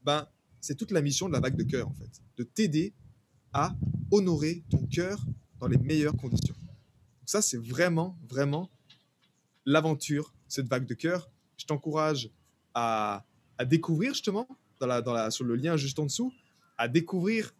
[0.04, 0.28] ben,
[0.62, 2.22] c'est toute la mission de la vague de cœur, en fait.
[2.38, 2.94] De t'aider
[3.54, 3.76] à
[4.12, 5.20] honorer ton cœur
[5.60, 6.56] dans les meilleures conditions.
[6.56, 8.70] Donc ça, c'est vraiment, vraiment
[9.66, 11.30] l'aventure, cette vague de cœur.
[11.58, 12.32] Je t'encourage
[12.74, 13.26] à,
[13.68, 14.48] découvrir justement,
[15.30, 16.34] sur le lien juste en dessous,
[16.78, 17.54] à découvrir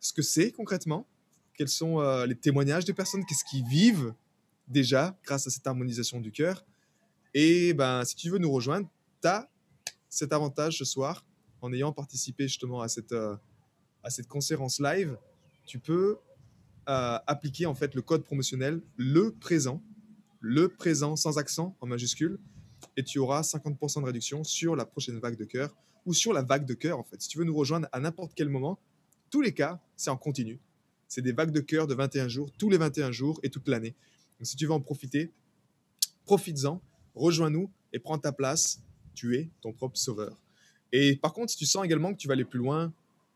[0.00, 1.08] ce que c'est concrètement,
[1.56, 4.14] quels sont euh, les témoignages des personnes, qu'est-ce qu'ils vivent
[4.68, 6.64] déjà grâce à cette harmonisation du cœur.
[7.34, 8.88] Et ben, si tu veux nous rejoindre,
[9.22, 9.48] tu as
[10.08, 11.24] cet avantage ce soir
[11.60, 13.36] en ayant participé justement à cette, euh,
[14.02, 15.16] à cette conférence live.
[15.66, 16.18] Tu peux
[16.88, 19.82] euh, appliquer en fait le code promotionnel le présent,
[20.40, 22.38] le présent sans accent en majuscule,
[22.96, 26.42] et tu auras 50% de réduction sur la prochaine vague de cœur ou sur la
[26.42, 27.20] vague de cœur en fait.
[27.20, 28.78] Si tu veux nous rejoindre à n'importe quel moment,
[29.30, 30.60] tous les cas, c'est en continu.
[31.08, 33.94] C'est des vagues de cœur de 21 jours, tous les 21 jours et toute l'année.
[34.38, 35.32] Donc si tu veux en profiter,
[36.24, 36.80] profites-en,
[37.14, 38.80] rejoins-nous et prends ta place.
[39.14, 40.36] Tu es ton propre sauveur.
[40.92, 42.92] Et par contre, si tu sens également que tu vas aller plus loin,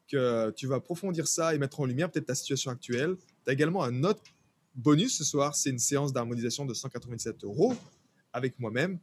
[0.08, 3.52] que tu vas approfondir ça et mettre en lumière peut-être ta situation actuelle, tu as
[3.52, 4.22] également un autre
[4.74, 5.54] bonus ce soir.
[5.54, 7.74] C'est une séance d'harmonisation de 187 euros
[8.32, 8.98] avec moi-même,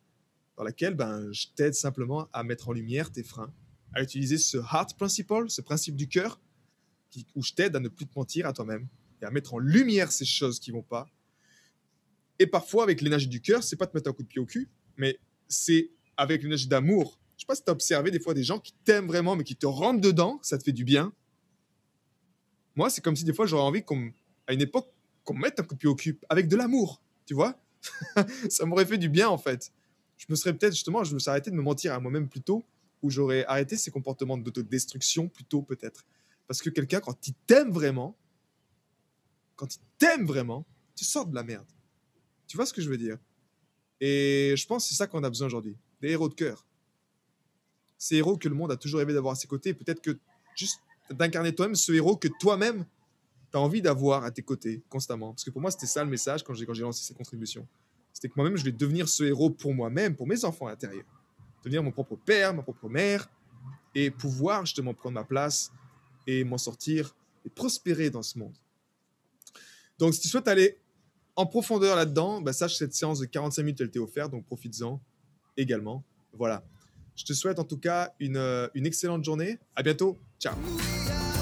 [0.56, 3.52] dans laquelle ben, je t'aide simplement à mettre en lumière tes freins,
[3.94, 6.40] à utiliser ce heart principle, ce principe du cœur,
[7.36, 8.88] où je t'aide à ne plus te mentir à toi-même
[9.22, 11.08] et à mettre en lumière ces choses qui vont pas.
[12.40, 14.46] Et parfois, avec l'énergie du cœur, c'est pas te mettre un coup de pied au
[14.46, 17.20] cul, mais c'est avec l'énergie d'amour.
[17.36, 19.44] Je sais pas si tu as observé des fois des gens qui t'aiment vraiment, mais
[19.44, 21.14] qui te rentrent dedans, ça te fait du bien.
[22.76, 24.12] Moi, c'est comme si des fois j'aurais envie, qu'on,
[24.46, 24.88] à une époque,
[25.24, 27.60] qu'on me mette un coup de pied au cul avec de l'amour, tu vois?
[28.50, 29.72] ça m'aurait fait du bien en fait.
[30.18, 32.42] Je me serais peut-être justement, je me serais arrêté de me mentir à moi-même plus
[32.42, 32.64] tôt,
[33.02, 36.06] ou j'aurais arrêté ces comportements d'autodestruction plus tôt peut-être.
[36.48, 38.18] Parce que quelqu'un, quand il t'aime vraiment,
[39.56, 41.68] quand il t'aime vraiment, tu sors de la merde.
[42.48, 43.18] Tu vois ce que je veux dire?
[44.00, 45.76] Et je pense que c'est ça qu'on a besoin aujourd'hui.
[46.02, 46.66] Des héros de cœur.
[47.98, 49.74] Ces héros que le monde a toujours rêvé d'avoir à ses côtés.
[49.74, 50.18] Peut-être que
[50.56, 50.80] juste
[51.10, 52.86] d'incarner toi-même ce héros que toi-même,
[53.52, 55.34] tu as envie d'avoir à tes côtés constamment.
[55.34, 57.68] Parce que pour moi, c'était ça le message quand j'ai lancé cette contribution.
[58.14, 61.06] C'était que moi-même, je vais devenir ce héros pour moi-même, pour mes enfants à l'intérieur.
[61.64, 63.30] Devenir mon propre père, ma propre mère,
[63.94, 65.72] et pouvoir justement prendre ma place
[66.28, 67.16] et m'en sortir
[67.46, 68.56] et prospérer dans ce monde.
[69.98, 70.78] Donc, si tu souhaites aller
[71.36, 74.46] en profondeur là-dedans, bah, sache que cette séance de 45 minutes, elle t'est offerte, donc
[74.46, 75.02] profites-en
[75.56, 76.04] également.
[76.34, 76.64] Voilà.
[77.16, 79.58] Je te souhaite en tout cas une, euh, une excellente journée.
[79.76, 80.20] À bientôt.
[80.40, 80.56] Ciao.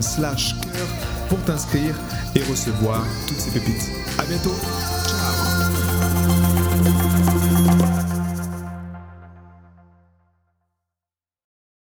[0.00, 0.86] slash cœur
[1.28, 1.94] pour t'inscrire
[2.34, 3.90] et recevoir toutes ces pépites.
[4.18, 4.54] À bientôt.
[5.06, 5.55] Ciao